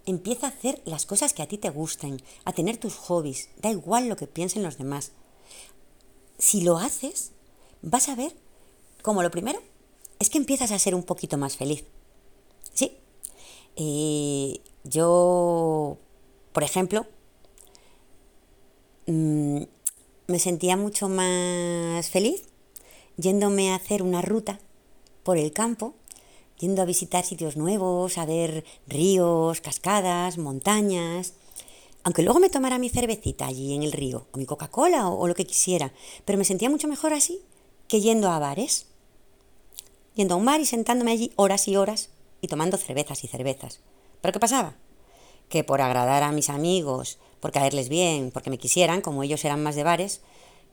[0.08, 3.50] Empieza a hacer las cosas que a ti te gusten, a tener tus hobbies.
[3.62, 5.12] Da igual lo que piensen los demás.
[6.38, 7.32] Si lo haces,
[7.82, 8.34] vas a ver
[9.02, 9.62] como lo primero
[10.20, 11.86] es que empiezas a ser un poquito más feliz.
[12.74, 12.98] Sí.
[13.76, 15.98] Eh, yo,
[16.52, 17.06] por ejemplo,
[19.06, 19.62] mm,
[20.28, 22.44] me sentía mucho más feliz
[23.18, 24.60] yéndome a hacer una ruta
[25.24, 25.94] por el campo
[26.60, 31.34] yendo a visitar sitios nuevos, a ver ríos, cascadas, montañas.
[32.08, 35.36] Aunque luego me tomara mi cervecita allí en el río, o mi Coca-Cola, o, lo
[35.36, 35.92] que quisiera,
[36.24, 37.42] pero me sentía mucho mejor así
[37.90, 38.86] que yendo a bares.
[40.16, 43.82] Yendo a un bar y sentándome allí horas y horas y tomando cervezas y cervezas.
[44.22, 44.78] ¿Pero qué pasaba?
[45.50, 49.62] Que por agradar a mis amigos, por caerles bien, porque me quisieran, como ellos eran
[49.62, 50.22] más de bares,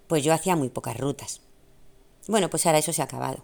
[0.06, 1.40] pues yo hacía muy pocas rutas.
[2.28, 3.42] Bueno, pues ahora eso se ha acabado.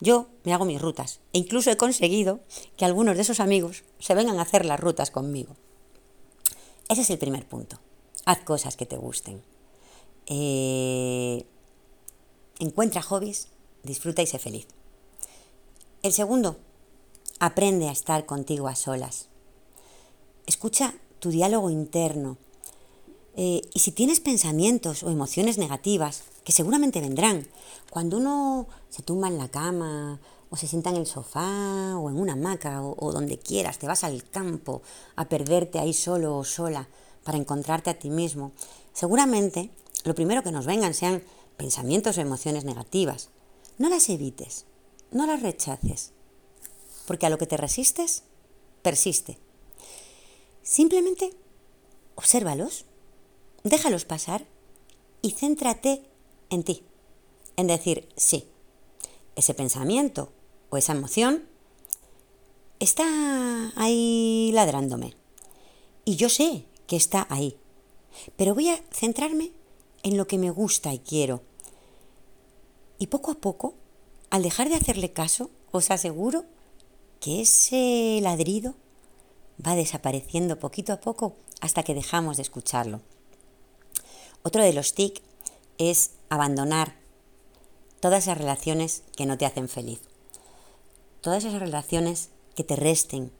[0.00, 2.40] Yo me hago mis rutas e incluso he conseguido
[2.76, 5.54] que algunos de esos amigos se vengan a hacer las rutas conmigo.
[6.94, 7.80] Ese es el primer punto.
[8.24, 9.42] Haz cosas que te gusten.
[10.26, 11.44] Eh,
[12.60, 13.48] encuentra hobbies,
[13.82, 14.68] disfruta y sé feliz.
[16.04, 16.56] El segundo,
[17.40, 19.26] aprende a estar contigo a solas.
[20.46, 22.36] Escucha tu diálogo interno.
[23.34, 27.48] Eh, y si tienes pensamientos o emociones negativas, que seguramente vendrán.
[27.90, 30.20] Cuando uno se tumba en la cama
[30.54, 34.04] o se sienta en el sofá o en una hamaca o, donde quieras, te vas
[34.04, 34.82] al campo
[35.16, 36.88] a perderte ahí solo o sola
[37.24, 38.52] para encontrarte a ti mismo,
[38.92, 39.70] seguramente
[40.04, 41.24] lo primero que nos vengan sean
[41.56, 43.30] pensamientos o emociones negativas.
[43.78, 44.66] No las evites,
[45.10, 46.12] no las rechaces,
[47.08, 48.22] porque a lo que te resistes,
[48.82, 49.38] persiste.
[50.62, 51.32] Simplemente
[52.14, 52.84] obsérvalos,
[53.64, 54.46] déjalos pasar
[55.20, 56.04] y céntrate
[56.50, 56.84] en ti,
[57.56, 58.48] en decir, sí,
[59.34, 60.30] ese pensamiento
[60.70, 61.44] o esa emoción
[62.80, 63.04] está
[63.76, 65.14] ahí ladrándome.
[66.04, 67.56] Y yo sé que está ahí.
[68.36, 69.52] Pero voy a centrarme
[70.02, 71.42] en lo que me gusta y quiero.
[72.98, 73.74] Y poco a poco,
[74.30, 76.44] al dejar de hacerle caso, os aseguro
[77.20, 78.74] que ese ladrido
[79.64, 83.00] va desapareciendo poquito a poco hasta que dejamos de escucharlo.
[84.42, 85.22] Otro de los TIC
[85.78, 86.96] es abandonar
[88.00, 90.00] todas esas relaciones que no te hacen feliz.
[91.24, 93.32] Todas esas relaciones que te resten,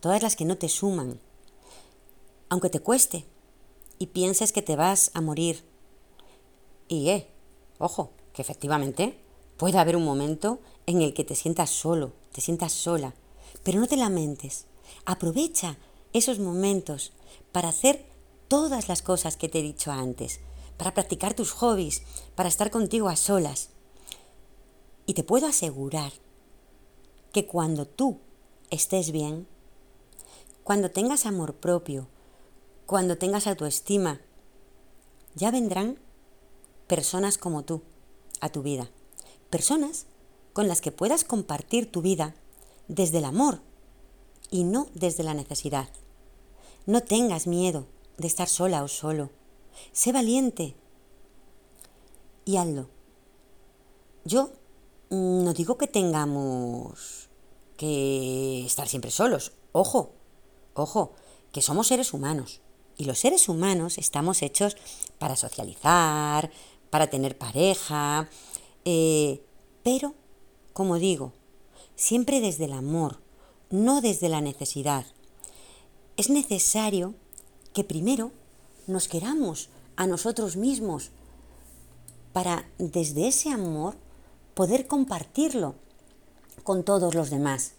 [0.00, 1.20] todas las que no te suman.
[2.48, 3.26] Aunque te cueste
[3.98, 5.62] y pienses que te vas a morir.
[6.88, 7.28] Y, eh,
[7.76, 9.20] ojo, que efectivamente
[9.58, 13.12] puede haber un momento en el que te sientas solo, te sientas sola,
[13.62, 14.64] pero no te lamentes.
[15.04, 15.76] Aprovecha
[16.14, 17.12] esos momentos
[17.52, 18.06] para hacer
[18.48, 20.40] todas las cosas que te he dicho antes,
[20.78, 23.68] para practicar tus hobbies, para estar contigo a solas.
[25.04, 26.12] Y te puedo asegurar
[27.38, 28.18] que cuando tú
[28.68, 29.46] estés bien,
[30.64, 32.08] cuando tengas amor propio,
[32.84, 34.20] cuando tengas autoestima,
[35.36, 36.00] ya vendrán
[36.88, 37.82] personas como tú
[38.40, 38.90] a tu vida.
[39.50, 40.06] Personas
[40.52, 42.34] con las que puedas compartir tu vida
[42.88, 43.60] desde el amor
[44.50, 45.88] y no desde la necesidad.
[46.86, 47.86] No tengas miedo
[48.16, 49.30] de estar sola o solo.
[49.92, 50.74] Sé valiente
[52.44, 52.88] y hazlo.
[54.24, 54.50] Yo
[55.10, 57.27] no digo que tengamos
[57.78, 59.52] que estar siempre solos.
[59.72, 60.12] Ojo,
[60.74, 61.12] ojo,
[61.52, 62.60] que somos seres humanos.
[62.98, 64.76] Y los seres humanos estamos hechos
[65.18, 66.50] para socializar,
[66.90, 68.28] para tener pareja,
[68.84, 69.42] eh,
[69.82, 70.14] pero,
[70.72, 71.32] como digo,
[71.94, 73.20] siempre desde el amor,
[73.70, 75.06] no desde la necesidad.
[76.16, 77.14] Es necesario
[77.72, 78.32] que primero
[78.88, 81.10] nos queramos a nosotros mismos
[82.32, 83.96] para desde ese amor
[84.54, 85.76] poder compartirlo
[86.62, 87.72] con todos los demás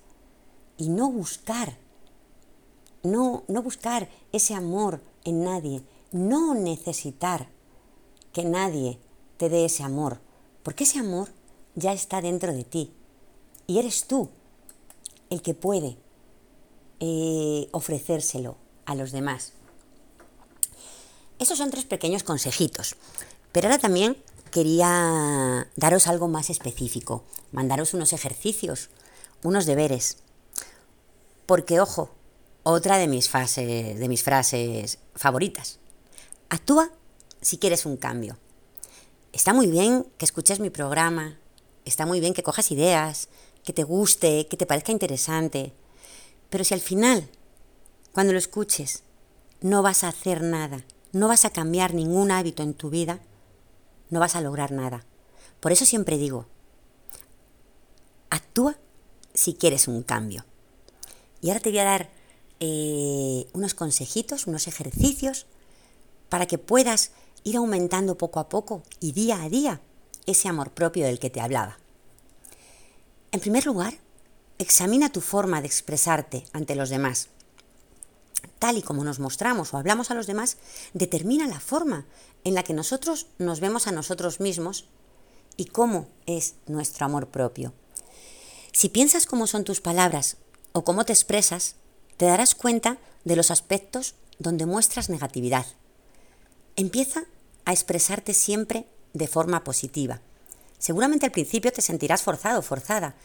[0.77, 1.77] y no buscar,
[3.03, 7.47] no, no buscar ese amor en nadie, no necesitar
[8.33, 8.99] que nadie
[9.37, 10.19] te dé ese amor,
[10.63, 11.29] porque ese amor
[11.75, 12.91] ya está dentro de ti
[13.67, 14.29] y eres tú
[15.29, 15.97] el que puede
[16.99, 19.53] eh, ofrecérselo a los demás.
[21.39, 22.95] Esos son tres pequeños consejitos,
[23.51, 24.17] pero ahora también
[24.49, 28.89] quería daros algo más específico, mandaros unos ejercicios,
[29.43, 30.17] unos deberes,
[31.45, 32.11] porque ojo,
[32.63, 35.79] otra de mis, de mis frases favoritas,
[36.49, 36.91] actúa
[37.41, 38.37] si quieres un cambio.
[39.31, 41.39] Está muy bien que escuches mi programa,
[41.85, 43.29] está muy bien que cojas ideas,
[43.63, 45.73] que te guste, que te parezca interesante,
[46.49, 47.29] pero si al final,
[48.11, 49.03] cuando lo escuches,
[49.61, 53.19] no vas a hacer nada, no vas a cambiar ningún hábito en tu vida,
[54.09, 55.05] no vas a lograr nada.
[55.59, 56.45] Por eso siempre digo,
[58.29, 58.77] actúa
[59.33, 60.45] si quieres un cambio.
[61.41, 62.09] Y ahora te voy a dar
[62.59, 65.45] eh, unos consejitos, unos ejercicios
[66.27, 67.11] para que puedas
[67.43, 69.81] ir aumentando poco a poco y día a día
[70.25, 71.79] ese amor propio del que te hablaba.
[73.31, 73.93] En primer lugar,
[74.57, 77.29] examina tu forma de expresarte ante los demás.
[78.59, 80.57] Tal y como nos mostramos o hablamos a los demás,
[80.93, 82.05] determina la forma
[82.43, 84.85] en la que nosotros nos vemos a nosotros mismos
[85.57, 87.73] y cómo es nuestro amor propio.
[88.71, 90.37] Si piensas cómo son tus palabras
[90.71, 91.75] o cómo te expresas,
[92.17, 95.65] te darás cuenta de los aspectos donde muestras negatividad.
[96.75, 97.25] Empieza
[97.65, 100.21] a expresarte siempre de forma positiva.
[100.77, 103.15] Seguramente al principio te sentirás forzado, forzada,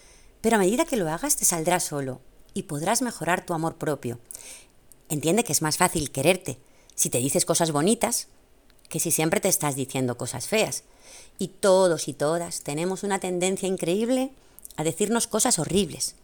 [0.40, 2.20] pero a medida que lo hagas te saldrá solo
[2.52, 4.18] y podrás mejorar tu amor propio.
[5.08, 6.58] Entiende que es más fácil quererte
[6.94, 8.28] si te dices cosas bonitas
[8.94, 10.84] que si siempre te estás diciendo cosas feas.
[11.36, 14.30] Y todos y todas tenemos una tendencia increíble
[14.76, 16.14] a decirnos cosas horribles,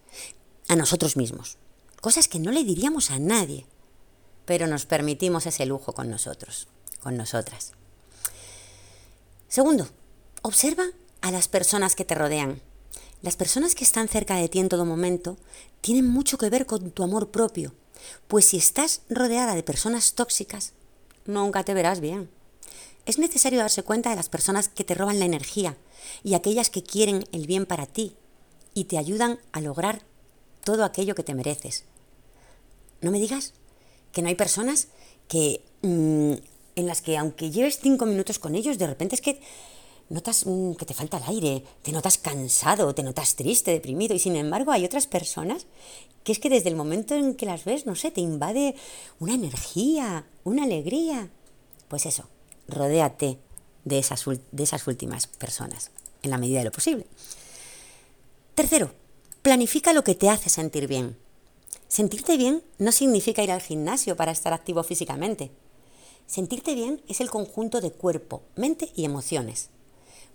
[0.68, 1.56] a nosotros mismos,
[2.00, 3.66] cosas que no le diríamos a nadie,
[4.44, 6.68] pero nos permitimos ese lujo con nosotros,
[7.02, 7.72] con nosotras.
[9.48, 9.88] Segundo,
[10.42, 10.84] observa
[11.22, 12.62] a las personas que te rodean.
[13.20, 15.38] Las personas que están cerca de ti en todo momento
[15.80, 17.74] tienen mucho que ver con tu amor propio,
[18.28, 20.72] pues si estás rodeada de personas tóxicas,
[21.26, 22.30] nunca te verás bien.
[23.10, 25.76] Es necesario darse cuenta de las personas que te roban la energía
[26.22, 28.14] y aquellas que quieren el bien para ti
[28.72, 30.02] y te ayudan a lograr
[30.62, 31.86] todo aquello que te mereces.
[33.00, 33.52] No me digas
[34.12, 34.86] que no hay personas
[35.26, 36.34] que mm,
[36.76, 39.40] en las que aunque lleves cinco minutos con ellos, de repente es que
[40.08, 44.20] notas mm, que te falta el aire, te notas cansado, te notas triste, deprimido, y
[44.20, 45.66] sin embargo hay otras personas
[46.22, 48.76] que es que desde el momento en que las ves, no sé, te invade
[49.18, 51.28] una energía, una alegría.
[51.88, 52.28] Pues eso,
[52.70, 53.38] rodéate
[53.84, 55.90] de esas, de esas últimas personas,
[56.22, 57.06] en la medida de lo posible.
[58.54, 58.92] Tercero,
[59.42, 61.16] planifica lo que te hace sentir bien.
[61.88, 65.50] Sentirte bien no significa ir al gimnasio para estar activo físicamente.
[66.26, 69.70] Sentirte bien es el conjunto de cuerpo, mente y emociones.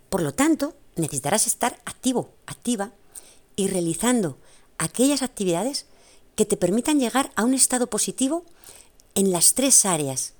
[0.10, 2.92] Por lo tanto, necesitarás estar activo, activa
[3.56, 4.38] y realizando
[4.78, 5.86] aquellas actividades
[6.36, 8.44] que te permitan llegar a un estado positivo
[9.14, 10.34] en las tres áreas,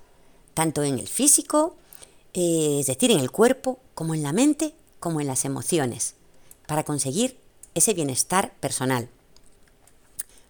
[0.54, 1.76] tanto en el físico,
[2.36, 6.14] eh, es decir, en el cuerpo, como en la mente, como en las emociones,
[6.68, 7.40] para conseguir
[7.74, 9.08] ese bienestar personal.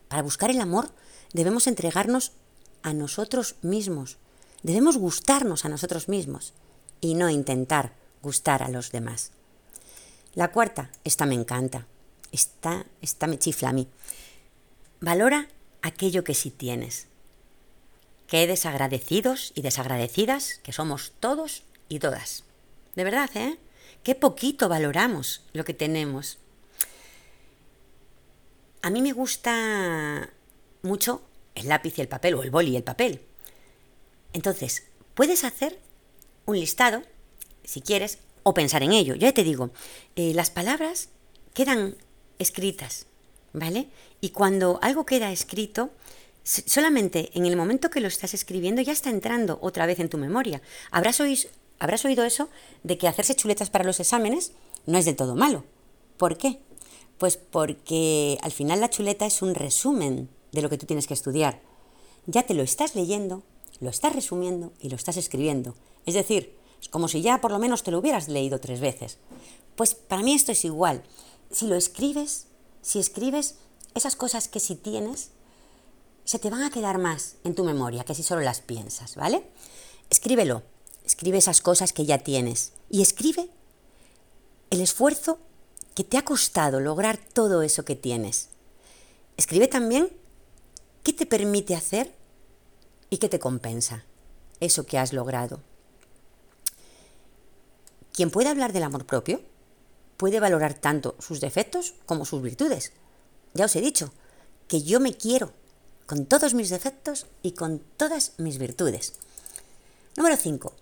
[0.09, 0.91] Para buscar el amor
[1.33, 2.33] debemos entregarnos
[2.83, 4.19] a nosotros mismos,
[4.67, 6.53] Debemos gustarnos a nosotros mismos
[7.01, 9.31] y no intentar gustar a los demás.
[10.35, 11.87] La cuarta, esta me encanta,
[12.33, 13.87] esta, esta me chifla a mí.
[15.01, 15.49] Valora
[15.83, 17.07] aquello que sí tienes.
[18.27, 22.45] Qué desagradecidos y desagradecidas que somos todos y todas.
[22.95, 23.59] De verdad, ¿eh?
[24.03, 26.39] Qué poquito valoramos lo que tenemos.
[28.83, 30.31] A mí me gusta
[30.83, 31.23] mucho
[31.55, 33.21] el lápiz y el papel, o el boli y el papel.
[34.33, 34.85] Entonces,
[35.15, 35.79] puedes hacer
[36.45, 37.03] un listado,
[37.65, 39.15] si quieres, o pensar en ello.
[39.15, 39.71] Ya te digo,
[40.15, 41.09] eh, las palabras
[41.53, 41.97] quedan
[42.39, 43.07] escritas,
[43.53, 43.89] ¿vale?
[44.21, 45.91] Y cuando algo queda escrito,
[46.45, 50.19] solamente en el momento que lo estás escribiendo ya está entrando otra vez en tu
[50.19, 50.63] memoria.
[50.93, 51.21] Habrás,
[51.79, 52.49] habrás oído eso
[52.83, 54.53] de que hacerse chuletas para los exámenes
[54.87, 55.65] no es del todo malo.
[56.17, 56.61] ¿Por qué?
[57.19, 61.15] Pues porque al final la chuleta es un resumen de lo que tú tienes que
[61.15, 61.61] estudiar.
[62.27, 63.43] Ya te lo estás leyendo,
[63.81, 65.75] lo estás resumiendo y lo estás escribiendo.
[66.07, 69.19] Es decir, es como si ya por lo menos te lo hubieras leído tres veces.
[69.77, 71.03] Pues para mí esto es igual.
[71.51, 72.47] Si lo escribes,
[72.83, 73.57] si escribes
[73.95, 75.31] esas cosas que si tienes,
[76.25, 79.45] se te van a quedar más en tu memoria que si solo las piensas, ¿vale?
[80.11, 80.63] Escríbelo,
[81.07, 83.49] escribe esas cosas que ya tienes y escribe
[84.71, 85.39] el esfuerzo
[85.95, 88.49] que te ha costado lograr todo eso que tienes.
[89.37, 90.11] Escribe también
[91.03, 92.13] qué te permite hacer
[93.09, 94.05] y qué te compensa.
[94.59, 95.61] eso que has logrado.
[98.13, 99.43] Quien puede hablar del amor propio
[100.17, 102.93] puede valorar tanto sus defectos como sus virtudes.
[103.53, 104.15] Ya os he dicho
[104.67, 105.53] que yo me quiero
[106.07, 109.13] con todos mis defectos y con todas mis virtudes.
[110.17, 110.73] Número 5.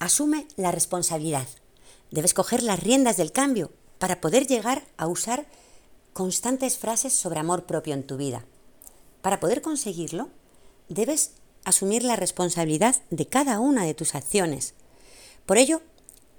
[0.00, 1.48] Asume la responsabilidad.
[2.12, 5.46] Debes coger las riendas del cambio para poder llegar a usar
[6.12, 8.44] constantes frases sobre amor propio en tu vida.
[9.22, 10.28] Para poder conseguirlo,
[10.88, 11.32] debes
[11.64, 14.74] asumir la responsabilidad de cada una de tus acciones.
[15.46, 15.82] Por ello,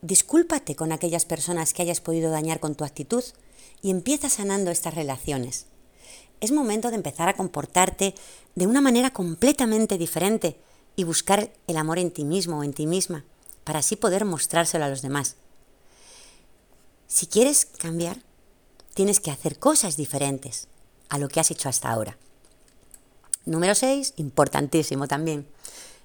[0.02, 3.24] discúlpate con aquellas personas que hayas podido dañar con tu actitud
[3.82, 5.66] y empieza sanando estas relaciones.
[6.40, 8.16] Es momento de empezar a comportarte
[8.56, 10.58] de una manera completamente diferente
[10.96, 13.26] y buscar el amor en ti mismo o en ti misma,
[13.70, 15.36] para así poder mostrárselo a los demás.
[17.06, 18.24] Si quieres cambiar,
[18.96, 20.68] tienes que hacer cosas diferentes
[21.08, 22.18] a lo que has hecho hasta ahora.
[23.46, 25.48] Número 6, importantísimo también.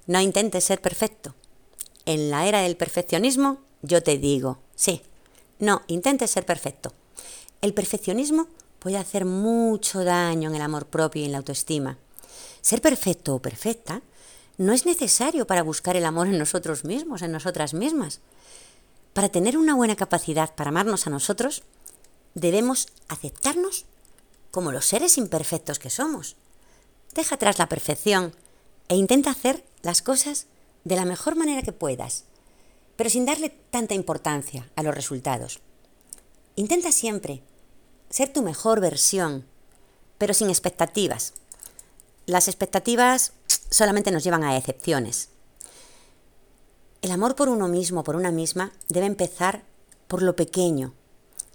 [0.06, 1.34] No intentes ser perfecto.
[2.04, 5.00] En la era del perfeccionismo, yo te digo, sí,
[5.58, 6.92] no intentes ser perfecto.
[7.62, 8.46] El perfeccionismo
[8.78, 11.96] puede hacer mucho daño en el amor propio y en la autoestima.
[12.60, 14.02] Ser perfecto o perfecta
[14.56, 18.20] no es necesario para buscar el amor en nosotros mismos, en nosotras mismas.
[19.12, 21.62] Para tener una buena capacidad para amarnos a nosotros,
[22.34, 23.86] debemos aceptarnos
[24.50, 26.36] como los seres imperfectos que somos.
[27.14, 28.34] Deja atrás la perfección
[28.88, 30.46] e intenta hacer las cosas
[30.84, 32.24] de la mejor manera que puedas,
[32.96, 35.60] pero sin darle tanta importancia a los resultados.
[36.56, 37.42] Intenta siempre
[38.10, 39.46] ser tu mejor versión,
[40.18, 41.34] pero sin expectativas.
[42.26, 43.32] Las expectativas
[43.74, 45.30] solamente nos llevan a excepciones.
[47.02, 49.64] El amor por uno mismo, por una misma, debe empezar
[50.06, 50.94] por lo pequeño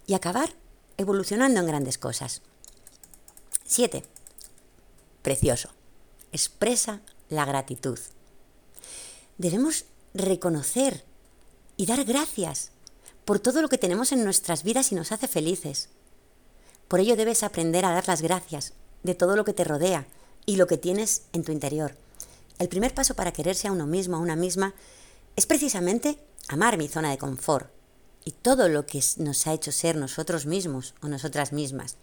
[0.05, 0.53] y acabar
[0.97, 2.41] evolucionando en grandes cosas.
[3.63, 4.03] 7.
[5.21, 5.69] Precioso.
[6.33, 6.99] Expresa
[7.29, 7.97] la gratitud.
[9.37, 11.05] Debemos reconocer
[11.77, 12.71] y dar gracias
[13.23, 15.87] por todo lo que tenemos en nuestras vidas y nos hace felices.
[16.89, 20.05] Por ello debes aprender a dar las gracias de todo lo que te rodea
[20.45, 21.95] y lo que tienes en tu interior.
[22.59, 24.73] El primer paso para quererse a uno mismo, a una misma,
[25.37, 27.71] es precisamente amar mi zona de confort
[28.25, 31.95] y todo lo que nos ha hecho ser nosotros mismos o nosotras mismas.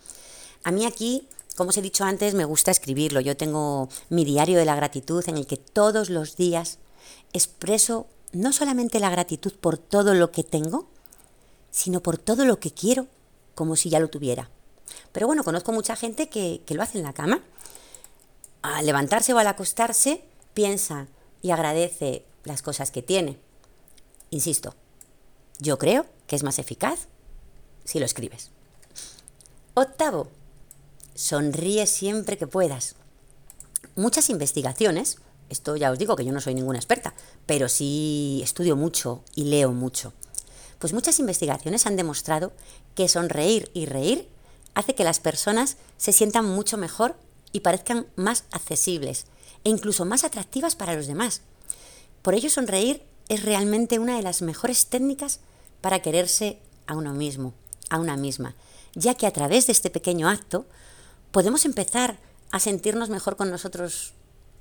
[0.65, 3.21] A mí aquí, como os he dicho antes, me gusta escribirlo.
[3.21, 6.79] Yo tengo mi diario de la gratitud en el que todos los días
[7.35, 10.89] expreso no solamente la gratitud por todo lo que tengo,
[11.71, 13.09] sino por todo lo que quiero,
[13.55, 14.49] como si ya lo tuviera.
[15.13, 17.43] Pero bueno, conozco mucha gente que, que lo hace en la cama.
[18.63, 20.25] Al levantarse o al acostarse,
[20.57, 21.07] piensa
[21.43, 23.39] y agradece las cosas que tiene.
[24.31, 24.75] Insisto,
[25.59, 27.09] yo creo que es más eficaz
[27.85, 28.51] si lo escribes.
[29.75, 30.29] Octavo,
[31.15, 32.97] sonríe siempre que puedas.
[33.97, 35.19] Muchas investigaciones,
[35.51, 39.45] esto ya os digo que yo no soy ninguna experta, pero sí estudio mucho y
[39.45, 40.15] leo mucho.
[40.79, 42.53] Pues muchas investigaciones han demostrado
[42.95, 44.27] que sonreír y reír
[44.75, 47.15] hace que las personas se sientan mucho mejor
[47.53, 49.27] y parezcan más accesibles
[49.67, 51.41] e incluso más atractivas para los demás.
[52.23, 55.41] Por ello, sonreír es realmente una de las mejores técnicas
[55.81, 57.53] para quererse a uno mismo,
[57.91, 58.55] a una misma,
[58.95, 60.67] ya que a través de este pequeño acto
[61.33, 62.21] podemos empezar
[62.53, 64.13] a sentirnos mejor con nosotros,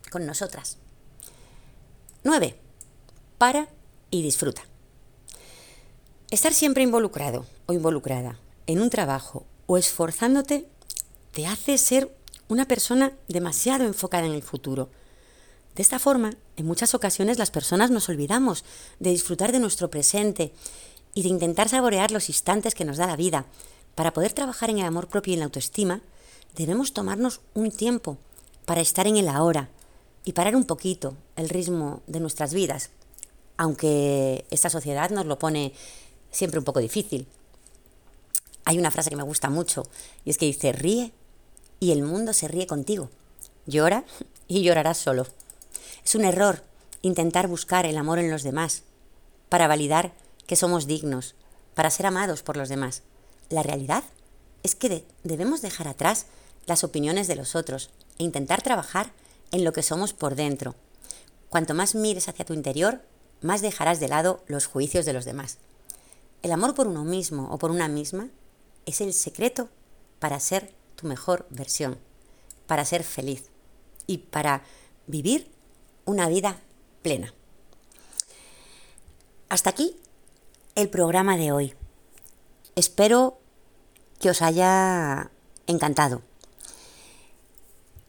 [0.10, 0.78] con nosotras.
[2.24, 2.60] 9.
[3.38, 3.70] Para
[4.10, 4.64] y disfruta.
[6.32, 10.68] Estar siempre involucrado o involucrada en un trabajo o esforzándote
[11.32, 12.12] te hace ser
[12.48, 14.89] una persona demasiado enfocada en el futuro
[15.76, 18.64] de esta forma, en muchas ocasiones las personas nos olvidamos
[19.00, 20.54] de disfrutar de nuestro presente
[21.14, 23.46] y de intentar saborear los instantes que nos da la vida.
[23.93, 26.02] Para poder trabajar en el amor propio y en la autoestima,
[26.56, 28.18] debemos tomarnos un tiempo
[28.66, 29.68] para estar en el ahora
[30.24, 32.89] y parar un poquito el ritmo de nuestras vidas,
[33.58, 35.74] aunque esta sociedad nos lo pone
[36.32, 37.28] siempre un poco difícil.
[38.64, 39.86] Hay una frase que me gusta mucho
[40.24, 41.12] y es que dice, ríe
[41.80, 43.09] y el mundo se ríe contigo.
[43.65, 44.05] Llora
[44.47, 45.28] y llorarás solo.
[46.03, 46.63] Es un error
[47.01, 48.84] intentar buscar el amor en los demás
[49.49, 50.13] para validar
[50.47, 51.36] que somos dignos,
[51.73, 53.03] para ser amados por los demás.
[53.49, 54.03] La realidad
[54.63, 56.26] es que debemos dejar atrás
[56.65, 59.11] las opiniones de los otros e intentar trabajar
[59.51, 60.76] en lo que somos por dentro.
[61.49, 63.01] Cuanto más mires hacia tu interior,
[63.41, 65.59] más dejarás de lado los juicios de los demás.
[66.41, 68.30] El amor por uno mismo o por una misma
[68.86, 69.69] es el secreto
[70.19, 71.98] para ser tu mejor versión,
[72.68, 73.50] para ser feliz
[74.08, 74.64] y para
[75.08, 75.52] vivir
[76.06, 76.60] una vida
[77.02, 77.34] plena.
[79.50, 79.96] Hasta aquí
[80.76, 81.74] el programa de hoy.
[82.76, 83.38] Espero
[84.20, 85.32] que os haya
[85.68, 86.22] encantado.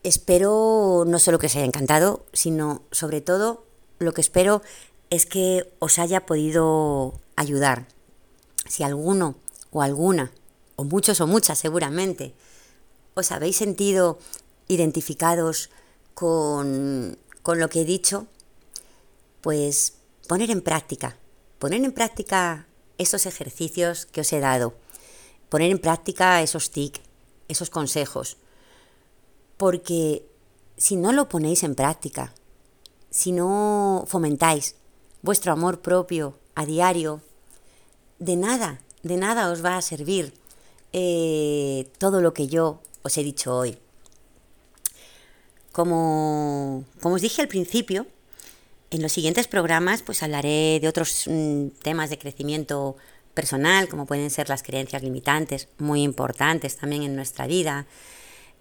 [0.02, 3.64] Espero no solo que os haya encantado, sino sobre todo
[3.98, 4.62] lo que espero
[5.10, 7.86] es que os haya podido ayudar.
[8.68, 9.36] Si alguno
[9.70, 10.32] o alguna,
[10.76, 12.34] o muchos o muchas seguramente,
[13.16, 14.18] os habéis sentido
[14.68, 15.70] identificados
[16.12, 18.26] con, con lo que he dicho,
[19.40, 19.94] pues
[20.28, 21.16] poner en práctica,
[21.58, 22.66] poner en práctica
[22.98, 24.74] esos ejercicios que os he dado,
[25.48, 27.00] poner en práctica esos TIC,
[27.48, 28.36] esos consejos,
[29.56, 30.26] porque
[30.76, 32.34] si no lo ponéis en práctica,
[33.08, 34.76] si no fomentáis
[35.22, 37.22] vuestro amor propio a diario,
[38.18, 40.34] de nada, de nada os va a servir
[40.92, 43.78] eh, todo lo que yo os he dicho hoy.
[45.72, 48.06] Como, como os dije al principio,
[48.90, 52.96] en los siguientes programas pues hablaré de otros mm, temas de crecimiento
[53.34, 57.86] personal, como pueden ser las creencias limitantes, muy importantes también en nuestra vida,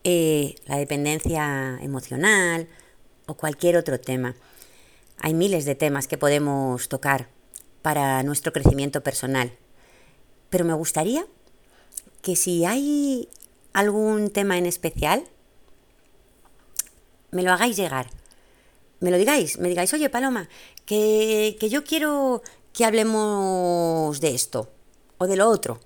[0.04, 2.68] eh, la dependencia emocional
[3.26, 4.36] o cualquier otro tema.
[5.18, 7.30] Hay miles de temas que podemos tocar
[7.82, 9.52] para nuestro crecimiento personal.
[10.50, 11.26] Pero me gustaría
[12.22, 13.30] que si hay
[13.76, 15.28] algún tema en especial,
[17.32, 18.10] me lo hagáis llegar.
[19.02, 20.48] Me lo digáis, me digáis, oye Paloma,
[20.86, 24.72] que, que yo quiero que hablemos de esto
[25.18, 25.82] o de lo otro.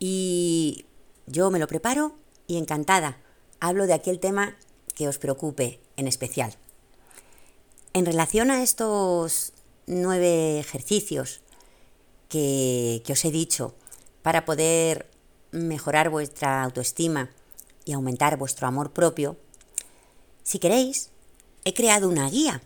[0.00, 0.86] Y
[1.26, 2.16] yo me lo preparo
[2.48, 3.18] y encantada
[3.60, 4.56] hablo de aquel tema
[4.96, 6.56] que os preocupe en especial.
[7.92, 9.52] En relación a estos
[9.86, 11.42] nueve ejercicios
[12.28, 13.76] que, que os he dicho
[14.22, 15.06] para poder
[15.50, 17.30] mejorar vuestra autoestima
[17.84, 19.36] y aumentar vuestro amor propio,
[20.42, 21.10] si queréis,
[21.64, 22.62] he creado una guía,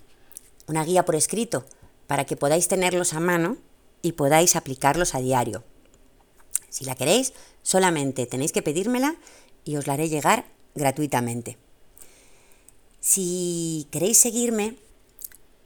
[0.68, 1.64] una guía por escrito,
[2.06, 3.56] para que podáis tenerlos a mano
[4.02, 5.64] y podáis aplicarlos a diario.
[6.68, 9.16] Si la queréis, solamente tenéis que pedírmela
[9.64, 11.58] y os la haré llegar gratuitamente.
[13.00, 14.76] Si queréis seguirme,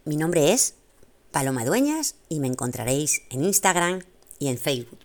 [0.04, 0.74] mi nombre es
[1.32, 4.00] Paloma Dueñas y me encontraréis en Instagram
[4.38, 5.00] y en Facebook.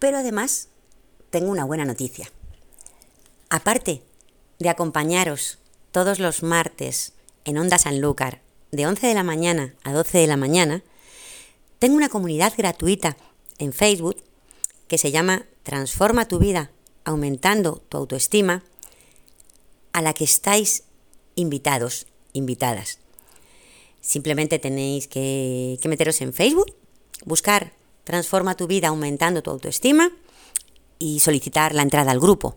[0.00, 0.69] Pero además,
[1.30, 2.30] tengo una buena noticia.
[3.48, 4.02] Aparte
[4.58, 5.58] de acompañaros
[5.92, 7.12] todos los martes
[7.44, 10.82] en Onda Sanlúcar de 11 de la mañana a 12 de la mañana,
[11.78, 13.16] tengo una comunidad gratuita
[13.58, 14.16] en Facebook
[14.86, 16.70] que se llama Transforma tu vida
[17.04, 18.62] aumentando tu autoestima,
[19.92, 20.84] a la que estáis
[21.34, 22.98] invitados, invitadas.
[24.00, 26.74] Simplemente tenéis que, que meteros en Facebook,
[27.24, 27.72] buscar
[28.04, 30.10] Transforma tu vida aumentando tu autoestima
[31.00, 32.54] y solicitar la entrada al grupo.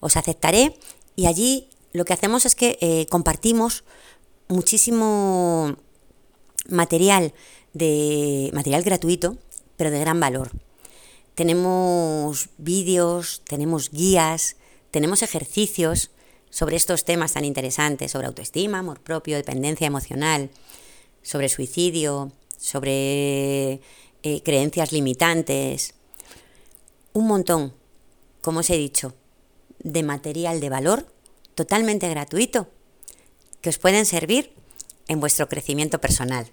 [0.00, 0.76] Os aceptaré
[1.14, 3.84] y allí lo que hacemos es que eh, compartimos
[4.48, 5.76] muchísimo
[6.68, 7.32] material
[7.72, 9.36] de material gratuito,
[9.76, 10.50] pero de gran valor.
[11.34, 14.56] Tenemos vídeos, tenemos guías,
[14.90, 16.10] tenemos ejercicios
[16.50, 20.50] sobre estos temas tan interesantes, sobre autoestima, amor propio, dependencia emocional,
[21.22, 23.80] sobre suicidio, sobre
[24.22, 25.94] eh, creencias limitantes,
[27.14, 27.74] un montón,
[28.42, 29.14] como os he dicho,
[29.78, 31.06] de material de valor
[31.54, 32.68] totalmente gratuito
[33.62, 34.52] que os pueden servir
[35.08, 36.50] en vuestro crecimiento personal.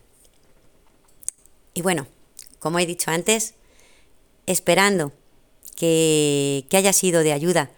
[1.74, 2.08] Y bueno,
[2.60, 3.56] como he dicho antes,
[4.46, 5.12] esperando
[5.76, 7.72] que, haya sido de ayuda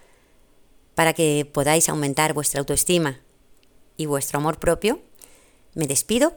[0.96, 3.20] para que podáis aumentar vuestra autoestima
[3.98, 5.02] y vuestro amor propio,
[5.74, 6.36] me despido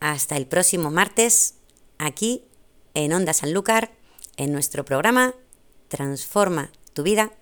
[0.00, 1.54] hasta el próximo martes
[1.98, 2.44] aquí
[2.94, 3.92] en Onda Sanlúcar
[4.36, 5.34] en nuestro programa
[5.88, 7.32] Transforma tu vida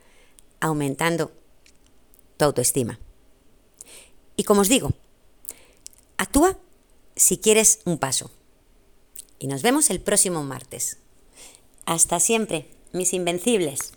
[0.60, 1.30] aumentando
[2.36, 2.98] tu autoestima.
[4.36, 4.92] Y como os digo,
[6.16, 6.58] actúa
[7.14, 8.30] si quieres un paso.
[9.38, 10.98] Y nos vemos el próximo martes.
[11.84, 13.92] Hasta siempre, mis invencibles.